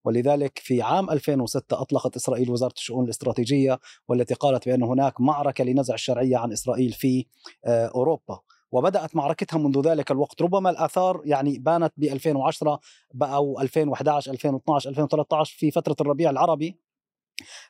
ولذلك 0.04 0.58
في 0.58 0.82
عام 0.82 1.10
2006 1.10 1.80
أطلقت 1.80 2.16
إسرائيل 2.16 2.50
وزارة 2.50 2.72
الشؤون 2.76 3.04
الاستراتيجية 3.04 3.78
والتي 4.08 4.34
قالت 4.34 4.68
بأن 4.68 4.82
هناك 4.82 5.20
معركة 5.20 5.64
لنزع 5.64 5.94
الشرعية 5.94 6.36
عن 6.36 6.52
إسرائيل 6.52 6.92
في 6.92 7.26
أوروبا. 7.66 8.40
وبدأت 8.72 9.16
معركتها 9.16 9.58
منذ 9.58 9.80
ذلك 9.80 10.10
الوقت. 10.10 10.42
ربما 10.42 10.70
الآثار 10.70 11.22
يعني 11.24 11.58
بانت 11.58 11.92
ب 11.96 12.04
2010 12.04 12.80
أو 13.22 13.60
2011 13.60 14.30
2012 14.30 14.90
2013 14.90 15.56
في 15.58 15.70
فترة 15.70 15.96
الربيع 16.00 16.30
العربي. 16.30 16.80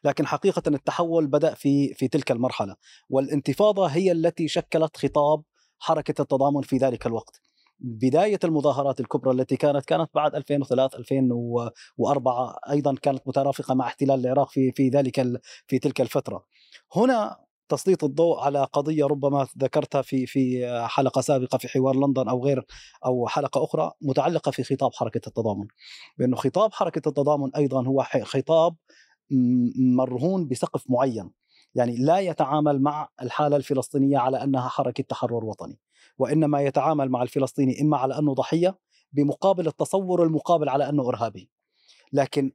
لكن 0.04 0.26
حقيقة 0.26 0.62
التحول 0.66 1.26
بدأ 1.26 1.54
في 1.54 1.94
في 1.94 2.08
تلك 2.08 2.30
المرحلة. 2.32 2.76
والانتفاضة 3.10 3.86
هي 3.86 4.12
التي 4.12 4.48
شكلت 4.48 4.96
خطاب 4.96 5.42
حركة 5.78 6.22
التضامن 6.22 6.62
في 6.62 6.76
ذلك 6.76 7.06
الوقت. 7.06 7.40
بداية 7.80 8.38
المظاهرات 8.44 9.00
الكبرى 9.00 9.30
التي 9.34 9.56
كانت 9.56 9.84
كانت 9.84 10.10
بعد 10.14 10.34
2003 10.34 10.98
2004 10.98 12.58
أيضا 12.70 12.94
كانت 13.02 13.28
مترافقة 13.28 13.74
مع 13.74 13.86
احتلال 13.86 14.20
العراق 14.26 14.50
في 14.50 14.72
في 14.72 14.88
ذلك 14.88 15.40
في 15.66 15.78
تلك 15.78 16.00
الفترة. 16.00 16.44
هنا 16.96 17.36
تسليط 17.68 18.04
الضوء 18.04 18.40
على 18.40 18.64
قضية 18.72 19.04
ربما 19.06 19.46
ذكرتها 19.58 20.02
في 20.02 20.26
في 20.26 20.66
حلقة 20.88 21.20
سابقة 21.20 21.58
في 21.58 21.68
حوار 21.68 21.96
لندن 21.96 22.28
أو 22.28 22.44
غير 22.44 22.64
أو 23.06 23.28
حلقة 23.28 23.64
أخرى 23.64 23.92
متعلقة 24.02 24.50
في 24.50 24.64
خطاب 24.64 24.94
حركة 24.94 25.20
التضامن. 25.28 25.66
بانه 26.18 26.36
خطاب 26.36 26.72
حركة 26.72 27.08
التضامن 27.08 27.50
أيضا 27.56 27.86
هو 27.86 28.02
خطاب 28.22 28.76
مرهون 29.96 30.48
بسقف 30.48 30.84
معين. 30.90 31.30
يعني 31.74 31.96
لا 31.96 32.18
يتعامل 32.18 32.82
مع 32.82 33.08
الحالة 33.22 33.56
الفلسطينية 33.56 34.18
على 34.18 34.42
أنها 34.44 34.68
حركة 34.68 35.04
تحرر 35.04 35.44
وطني. 35.44 35.78
وإنما 36.20 36.60
يتعامل 36.60 37.08
مع 37.08 37.22
الفلسطيني 37.22 37.80
إما 37.80 37.96
على 37.96 38.18
أنه 38.18 38.34
ضحية 38.34 38.78
بمقابل 39.12 39.66
التصور 39.66 40.22
المقابل 40.22 40.68
على 40.68 40.88
أنه 40.88 41.08
إرهابي. 41.08 41.50
لكن 42.12 42.52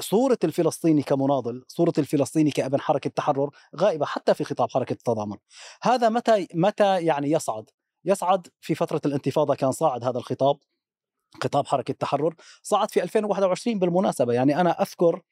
صورة 0.00 0.38
الفلسطيني 0.44 1.02
كمناضل 1.02 1.64
صورة 1.68 1.92
الفلسطيني 1.98 2.50
كابن 2.50 2.80
حركة 2.80 3.10
تحرر 3.10 3.50
غائبة 3.76 4.06
حتى 4.06 4.34
في 4.34 4.44
خطاب 4.44 4.70
حركة 4.70 4.92
التضامن. 4.92 5.36
هذا 5.82 6.08
متى 6.08 6.48
متى 6.54 7.04
يعني 7.04 7.30
يصعد؟ 7.30 7.70
يصعد 8.04 8.46
في 8.60 8.74
فترة 8.74 9.00
الانتفاضة 9.06 9.54
كان 9.54 9.72
صاعد 9.72 10.04
هذا 10.04 10.18
الخطاب 10.18 10.58
خطاب 11.42 11.66
حركة 11.66 11.92
التحرر 11.92 12.34
صعد 12.62 12.90
في 12.90 13.02
2021 13.02 13.78
بالمناسبة. 13.78 14.32
يعني 14.32 14.60
أنا 14.60 14.82
أذكر 14.82 15.22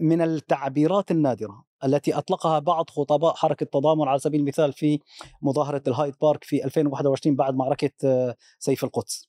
من 0.00 0.22
التعبيرات 0.22 1.10
النادرة 1.10 1.69
التي 1.84 2.14
أطلقها 2.14 2.58
بعض 2.58 2.90
خطباء 2.90 3.34
حركة 3.34 3.64
التضامن 3.64 4.08
على 4.08 4.18
سبيل 4.18 4.40
المثال 4.40 4.72
في 4.72 4.98
مظاهرة 5.42 5.82
الهايد 5.88 6.14
بارك 6.22 6.44
في 6.44 6.64
2021 6.64 7.36
بعد 7.36 7.54
معركة 7.54 7.90
آه، 8.04 8.36
سيف 8.58 8.84
القدس. 8.84 9.28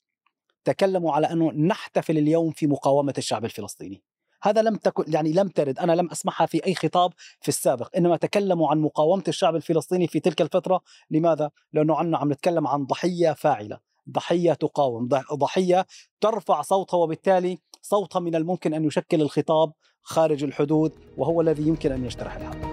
تكلموا 0.64 1.12
على 1.12 1.26
أنه 1.26 1.52
نحتفل 1.52 2.18
اليوم 2.18 2.50
في 2.50 2.66
مقاومة 2.66 3.14
الشعب 3.18 3.44
الفلسطيني. 3.44 4.02
هذا 4.42 4.62
لم 4.62 4.76
تكن 4.76 5.04
يعني 5.12 5.32
لم 5.32 5.48
ترد 5.48 5.78
أنا 5.78 5.92
لم 5.92 6.10
أسمعها 6.10 6.46
في 6.46 6.66
أي 6.66 6.74
خطاب 6.74 7.12
في 7.40 7.48
السابق. 7.48 7.96
إنما 7.96 8.16
تكلموا 8.16 8.70
عن 8.70 8.78
مقاومة 8.78 9.24
الشعب 9.28 9.56
الفلسطيني 9.56 10.06
في 10.06 10.20
تلك 10.20 10.42
الفترة. 10.42 10.80
لماذا؟ 11.10 11.50
لأنه 11.72 11.96
عنا 11.96 12.18
عم 12.18 12.32
نتكلم 12.32 12.66
عن 12.66 12.84
ضحية 12.84 13.32
فاعلة. 13.32 13.92
ضحية 14.10 14.52
تقاوم 14.52 15.08
ضحية 15.34 15.86
ترفع 16.20 16.62
صوتها 16.62 16.96
وبالتالي 16.96 17.58
صوتها 17.82 18.20
من 18.20 18.34
الممكن 18.34 18.74
أن 18.74 18.84
يشكل 18.84 19.22
الخطاب 19.22 19.72
خارج 20.02 20.44
الحدود 20.44 20.92
وهو 21.16 21.40
الذي 21.40 21.62
يمكن 21.68 21.92
أن 21.92 22.04
يجترح 22.04 22.36
الحرب 22.36 22.71